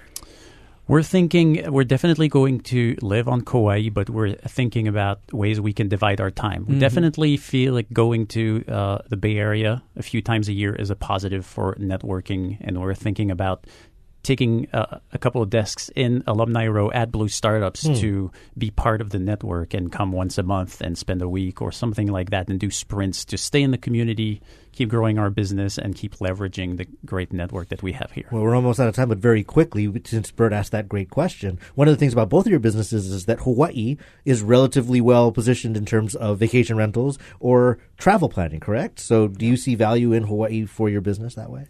We're 0.93 1.03
thinking 1.03 1.73
we're 1.73 1.85
definitely 1.85 2.29
going 2.29 2.61
to 2.65 2.99
live 3.01 3.27
on 3.27 3.41
Kauai, 3.41 3.89
but 3.89 4.11
we're 4.11 4.35
thinking 4.35 4.87
about 4.87 5.21
ways 5.33 5.59
we 5.59 5.73
can 5.73 5.89
divide 5.89 6.21
our 6.21 6.31
time. 6.31 6.67
We 6.69 6.79
definitely 6.79 7.39
feel 7.39 7.73
like 7.73 7.91
going 7.95 8.27
to 8.37 8.63
uh, 8.69 8.99
the 9.09 9.17
Bay 9.17 9.39
Area 9.39 9.83
a 9.97 10.03
few 10.03 10.21
times 10.21 10.51
a 10.51 10.53
year 10.53 10.75
is 10.75 10.91
a 10.91 10.95
positive 10.95 11.47
for 11.47 11.77
networking, 11.77 12.59
and 12.61 12.79
we're 12.79 12.93
thinking 12.93 13.31
about 13.31 13.67
taking 14.23 14.69
uh, 14.73 14.99
a 15.13 15.19
couple 15.19 15.43
of 15.43 15.51
desks 15.51 15.91
in 15.97 16.23
Alumni 16.27 16.67
Row 16.69 16.91
at 16.93 17.11
Blue 17.11 17.29
Startups 17.29 17.83
to 18.01 18.31
be 18.57 18.71
part 18.71 19.01
of 19.01 19.11
the 19.11 19.19
network 19.19 19.75
and 19.75 19.91
come 19.91 20.13
once 20.13 20.39
a 20.39 20.43
month 20.43 20.81
and 20.81 20.97
spend 20.97 21.23
a 21.23 21.29
week 21.29 21.61
or 21.61 21.73
something 21.73 22.07
like 22.07 22.31
that 22.31 22.49
and 22.49 22.61
do 22.61 22.71
sprints 22.71 23.25
to 23.27 23.37
stay 23.37 23.63
in 23.63 23.73
the 23.73 23.79
community, 23.79 24.41
keep 24.71 24.89
growing 24.89 25.19
our 25.19 25.29
business, 25.29 25.77
and 25.77 25.97
keep 25.97 26.17
leveraging 26.17 26.77
the 26.77 26.87
great 27.05 27.33
network 27.33 27.69
that 27.71 27.83
we 27.83 27.93
have 27.93 28.13
here. 28.13 28.29
Well, 28.31 28.43
we're 28.43 28.55
almost 28.55 28.79
out 28.79 28.89
of 28.89 28.95
time, 28.95 29.09
but 29.09 29.19
very 29.19 29.43
quickly, 29.43 29.93
since 30.05 30.31
Burt 30.31 30.53
asked 30.53 30.73
that 30.73 30.89
great 30.89 31.11
question, 31.11 31.59
one 31.75 31.89
of 31.89 31.95
the 31.95 31.99
things 31.99 32.13
about 32.13 32.29
both 32.29 32.47
of 32.47 32.51
your 32.51 32.61
businesses 32.61 33.11
is 33.11 33.27
that 33.27 33.41
Hawaii 33.41 33.97
is 34.25 34.43
relatively 34.43 35.01
well 35.01 35.33
positioned 35.33 35.77
in 35.77 35.85
terms 35.85 36.15
of 36.15 36.39
vacation 36.39 36.77
rentals 36.77 37.19
or 37.41 37.79
travel 37.99 38.29
planning, 38.29 38.61
correct? 38.61 39.01
So, 39.01 39.27
do 39.27 39.45
you 39.45 39.57
see 39.57 39.75
value 39.75 40.13
in 40.13 40.25
Hawaii 40.25 40.65
for 40.67 40.89
your 40.89 41.01
business 41.01 41.35
that 41.35 41.51
way? 41.51 41.67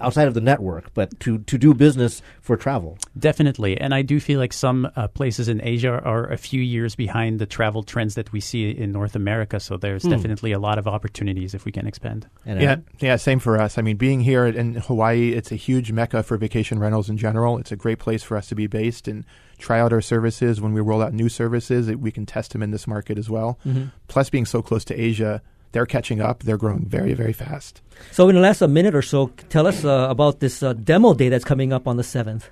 Outside 0.00 0.28
of 0.28 0.34
the 0.34 0.40
network, 0.40 0.92
but 0.94 1.18
to, 1.20 1.38
to 1.38 1.58
do 1.58 1.74
business 1.74 2.22
for 2.40 2.56
travel. 2.56 2.98
Definitely. 3.18 3.80
And 3.80 3.94
I 3.94 4.02
do 4.02 4.20
feel 4.20 4.38
like 4.38 4.52
some 4.52 4.90
uh, 4.96 5.08
places 5.08 5.48
in 5.48 5.60
Asia 5.62 6.00
are 6.04 6.24
a 6.30 6.36
few 6.36 6.60
years 6.60 6.94
behind 6.94 7.38
the 7.38 7.46
travel 7.46 7.82
trends 7.82 8.14
that 8.14 8.32
we 8.32 8.40
see 8.40 8.70
in 8.70 8.92
North 8.92 9.14
America. 9.14 9.60
So 9.60 9.76
there's 9.76 10.02
hmm. 10.02 10.10
definitely 10.10 10.52
a 10.52 10.58
lot 10.58 10.78
of 10.78 10.86
opportunities 10.86 11.54
if 11.54 11.64
we 11.64 11.72
can 11.72 11.86
expand. 11.86 12.28
And 12.44 12.58
uh, 12.58 12.62
Yeah, 12.62 12.76
yeah, 13.00 13.16
same 13.16 13.38
for 13.38 13.60
us. 13.60 13.78
I 13.78 13.82
mean, 13.82 13.96
being 13.96 14.20
here 14.20 14.46
in 14.46 14.74
Hawaii, 14.74 15.32
it's 15.32 15.52
a 15.52 15.56
huge 15.56 15.92
mecca 15.92 16.22
for 16.22 16.36
vacation 16.36 16.78
rentals 16.78 17.08
in 17.08 17.16
general. 17.16 17.58
It's 17.58 17.72
a 17.72 17.76
great 17.76 17.98
place 17.98 18.22
for 18.22 18.36
us 18.36 18.48
to 18.48 18.54
be 18.54 18.66
based 18.66 19.08
and 19.08 19.24
try 19.58 19.80
out 19.80 19.92
our 19.92 20.00
services. 20.00 20.60
When 20.60 20.72
we 20.72 20.80
roll 20.80 21.02
out 21.02 21.12
new 21.12 21.28
services, 21.28 21.88
it, 21.88 22.00
we 22.00 22.10
can 22.10 22.26
test 22.26 22.52
them 22.52 22.62
in 22.62 22.70
this 22.70 22.86
market 22.86 23.18
as 23.18 23.30
well. 23.30 23.58
Mm-hmm. 23.66 23.86
Plus, 24.08 24.30
being 24.30 24.46
so 24.46 24.62
close 24.62 24.84
to 24.86 25.00
Asia, 25.00 25.42
they're 25.72 25.86
catching 25.86 26.20
up. 26.20 26.42
They're 26.42 26.56
growing 26.56 26.86
very, 26.86 27.14
very 27.14 27.32
fast. 27.32 27.80
So, 28.12 28.28
in 28.28 28.34
the 28.34 28.40
last 28.40 28.62
uh, 28.62 28.68
minute 28.68 28.94
or 28.94 29.02
so, 29.02 29.28
tell 29.48 29.66
us 29.66 29.84
uh, 29.84 30.06
about 30.10 30.40
this 30.40 30.62
uh, 30.62 30.72
demo 30.72 31.14
day 31.14 31.28
that's 31.28 31.44
coming 31.44 31.72
up 31.72 31.86
on 31.86 31.96
the 31.96 32.04
seventh. 32.04 32.50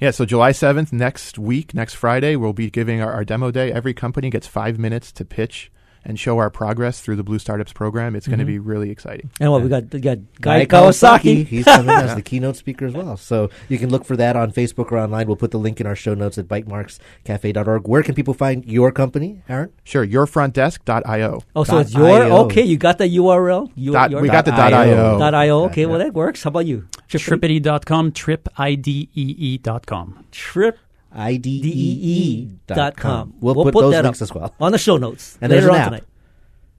Yeah, 0.00 0.10
so 0.10 0.24
July 0.24 0.50
7th, 0.50 0.92
next 0.92 1.38
week, 1.38 1.72
next 1.72 1.94
Friday, 1.94 2.34
we'll 2.36 2.52
be 2.52 2.68
giving 2.68 3.00
our, 3.00 3.12
our 3.12 3.24
demo 3.24 3.50
day. 3.50 3.72
Every 3.72 3.94
company 3.94 4.28
gets 4.28 4.46
five 4.46 4.78
minutes 4.78 5.12
to 5.12 5.24
pitch 5.24 5.70
and 6.04 6.18
show 6.18 6.38
our 6.38 6.50
progress 6.50 7.00
through 7.00 7.16
the 7.16 7.22
Blue 7.22 7.38
Startups 7.38 7.72
program. 7.72 8.14
It's 8.14 8.26
going 8.26 8.38
to 8.38 8.44
mm-hmm. 8.44 8.52
be 8.52 8.58
really 8.58 8.90
exciting. 8.90 9.30
And 9.40 9.50
what 9.50 9.62
we 9.62 9.68
got? 9.68 9.92
We 9.92 10.00
got 10.00 10.18
Guy 10.40 10.64
Guy, 10.64 10.66
Kawasaki, 10.66 11.44
Kawasaki. 11.44 11.46
he's 11.46 11.64
coming 11.64 11.90
as 11.90 12.14
the 12.14 12.22
keynote 12.22 12.56
speaker 12.56 12.86
as 12.86 12.94
well. 12.94 13.16
So 13.16 13.50
you 13.68 13.78
can 13.78 13.90
look 13.90 14.04
for 14.04 14.16
that 14.16 14.36
on 14.36 14.52
Facebook 14.52 14.92
or 14.92 14.98
online. 14.98 15.26
We'll 15.26 15.36
put 15.36 15.50
the 15.50 15.58
link 15.58 15.80
in 15.80 15.86
our 15.86 15.96
show 15.96 16.14
notes 16.14 16.38
at 16.38 16.46
bytemarkscafe.org. 16.46 17.88
Where 17.88 18.02
can 18.02 18.14
people 18.14 18.34
find 18.34 18.64
your 18.64 18.92
company, 18.92 19.42
Aaron? 19.48 19.72
Sure, 19.82 20.06
yourfrontdesk.io. 20.06 21.42
Oh, 21.56 21.64
so 21.64 21.78
it's 21.78 21.94
your 21.94 22.10
IO. 22.10 22.44
okay. 22.46 22.62
You 22.62 22.76
got 22.76 22.98
the 22.98 23.16
URL. 23.16 23.70
You, 23.74 23.92
Dot, 23.92 24.10
your 24.10 24.20
we 24.20 24.28
got 24.28 24.44
the 24.44 24.50
Dot 24.50 24.70
dot 24.70 24.72
IO. 24.72 25.14
.io. 25.14 25.18
dot 25.18 25.34
io. 25.34 25.64
Okay, 25.64 25.82
Yeah. 25.82 25.86
well 25.88 25.98
that 25.98 26.14
works. 26.14 26.42
How 26.42 26.48
about 26.48 26.66
you? 26.66 26.88
Tripity.com, 27.08 28.12
tripidee.com. 28.12 30.24
Trip 30.32 30.78
IDEE 31.14 32.48
dot 32.66 32.96
com. 32.96 33.34
We'll, 33.40 33.54
We'll 33.54 33.64
put, 33.66 33.74
put 33.74 33.80
those 33.82 33.92
that 33.92 34.04
links 34.04 34.20
up. 34.20 34.26
as 34.26 34.34
well. 34.34 34.54
on 34.60 34.72
the 34.72 34.78
show 34.78 34.96
notes 34.96 35.38
And 35.40 35.50
there's 35.50 35.64
an 35.64 35.70
on 35.70 35.76
app. 35.76 35.84
tonight. 35.86 36.04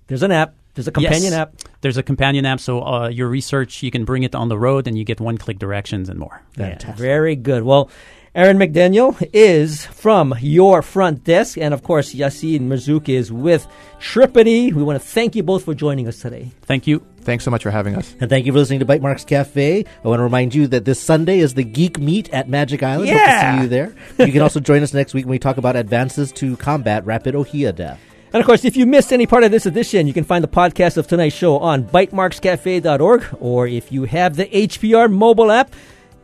There's 0.08 0.24
an 0.24 0.32
app. 0.32 0.56
There's 0.76 0.88
a 0.88 0.92
companion 0.92 1.24
Yes. 1.32 1.34
app. 1.34 1.54
There's 1.82 1.98
a 1.98 2.04
companion 2.04 2.46
app, 2.46 2.60
so 2.60 2.84
uh, 2.86 3.08
your 3.08 3.30
research, 3.30 3.82
you 3.82 3.92
can 3.92 4.04
bring 4.04 4.24
it 4.24 4.36
on 4.36 4.50
the 4.50 4.58
road 4.58 4.88
and 4.88 4.98
you 4.98 5.06
get 5.06 5.22
one 5.22 5.38
click 5.38 5.58
directions 5.58 6.10
and 6.10 6.20
more. 6.20 6.42
Yeah, 6.58 6.70
Fantastic. 6.70 6.96
very 6.98 7.36
good. 7.38 7.64
Well, 7.64 7.90
Aaron 8.36 8.58
McDaniel 8.58 9.16
is 9.32 9.86
from 9.86 10.36
your 10.42 10.82
front 10.82 11.24
desk, 11.24 11.58
and 11.58 11.74
of 11.74 11.84
course, 11.84 12.14
Yassine 12.14 12.64
Merzouk 12.68 13.08
is 13.08 13.32
with 13.32 13.66
Tripidee. 14.02 14.74
We 14.74 14.84
want 14.84 15.02
to 15.02 15.08
thank 15.08 15.38
you 15.38 15.44
both 15.44 15.64
for 15.64 15.74
joining 15.74 16.06
us 16.10 16.20
today. 16.20 16.52
Thank 16.64 16.86
you. 16.86 17.02
Thanks 17.22 17.46
so 17.46 17.50
much 17.52 17.64
for 17.64 17.72
having 17.72 17.96
us. 17.96 18.14
And 18.20 18.30
thank 18.30 18.46
you 18.46 18.52
for 18.52 18.58
listening 18.60 18.82
to 18.82 18.86
Bytemarks 18.86 19.26
Cafe. 19.26 19.86
I 20.04 20.08
want 20.08 20.20
to 20.20 20.24
remind 20.24 20.54
you 20.54 20.68
that 20.68 20.84
this 20.84 21.00
Sunday 21.00 21.40
is 21.40 21.54
the 21.54 21.64
Geek 21.64 21.98
Meet 21.98 22.30
at 22.34 22.50
Magic 22.50 22.84
Island. 22.84 23.08
Hope 23.10 23.18
to 23.18 23.24
Yeah. 23.24 23.56
see 23.56 23.62
you 23.64 23.70
there. 23.70 23.96
You 24.20 24.34
can 24.34 24.42
also 24.42 24.60
join 24.60 24.84
us 24.84 24.94
next 24.94 25.14
week 25.14 25.24
when 25.26 25.32
we 25.32 25.40
talk 25.40 25.56
about 25.56 25.78
advances 25.78 26.34
to 26.34 26.58
combat 26.58 27.06
rapid 27.06 27.36
Ohia 27.36 27.72
death. 27.72 28.02
And 28.34 28.42
of 28.42 28.46
course, 28.46 28.66
if 28.66 28.76
you 28.76 28.86
missed 28.86 29.14
any 29.14 29.26
part 29.28 29.46
of 29.46 29.52
this 29.52 29.66
edition, 29.66 30.08
you 30.08 30.14
can 30.14 30.26
find 30.26 30.44
the 30.44 30.50
podcast 30.50 30.98
of 30.98 31.08
tonight's 31.08 31.38
show 31.38 31.58
on 31.58 31.86
bytemarkscafe.org, 31.86 33.24
or 33.40 33.66
if 33.66 33.94
you 33.94 34.04
have 34.04 34.36
the 34.36 34.48
HPR 34.54 35.08
mobile 35.10 35.52
app. 35.52 35.72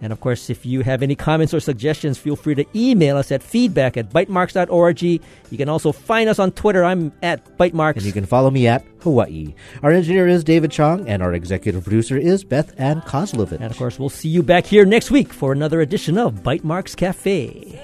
And 0.01 0.11
of 0.11 0.19
course, 0.19 0.49
if 0.49 0.65
you 0.65 0.81
have 0.81 1.03
any 1.03 1.15
comments 1.15 1.53
or 1.53 1.59
suggestions, 1.59 2.17
feel 2.17 2.35
free 2.35 2.55
to 2.55 2.65
email 2.75 3.17
us 3.17 3.31
at 3.31 3.43
feedback 3.43 3.97
at 3.97 4.09
bytemarks.org. 4.09 5.01
You 5.01 5.19
can 5.57 5.69
also 5.69 5.91
find 5.91 6.27
us 6.27 6.39
on 6.39 6.51
Twitter. 6.51 6.83
I'm 6.83 7.11
at 7.21 7.57
bytemarks. 7.57 7.97
And 7.97 8.05
you 8.05 8.11
can 8.11 8.25
follow 8.25 8.49
me 8.49 8.67
at 8.67 8.83
Hawaii. 9.01 9.53
Our 9.83 9.91
engineer 9.91 10.27
is 10.27 10.43
David 10.43 10.71
Chong, 10.71 11.07
and 11.07 11.21
our 11.21 11.33
executive 11.33 11.83
producer 11.83 12.17
is 12.17 12.43
Beth 12.43 12.73
Ann 12.79 13.01
Kozlovich. 13.01 13.53
And 13.53 13.65
of 13.65 13.77
course, 13.77 13.99
we'll 13.99 14.09
see 14.09 14.29
you 14.29 14.41
back 14.43 14.65
here 14.65 14.85
next 14.85 15.11
week 15.11 15.31
for 15.31 15.51
another 15.51 15.81
edition 15.81 16.17
of 16.17 16.43
Bytemarks 16.43 16.95
Cafe. 16.95 17.79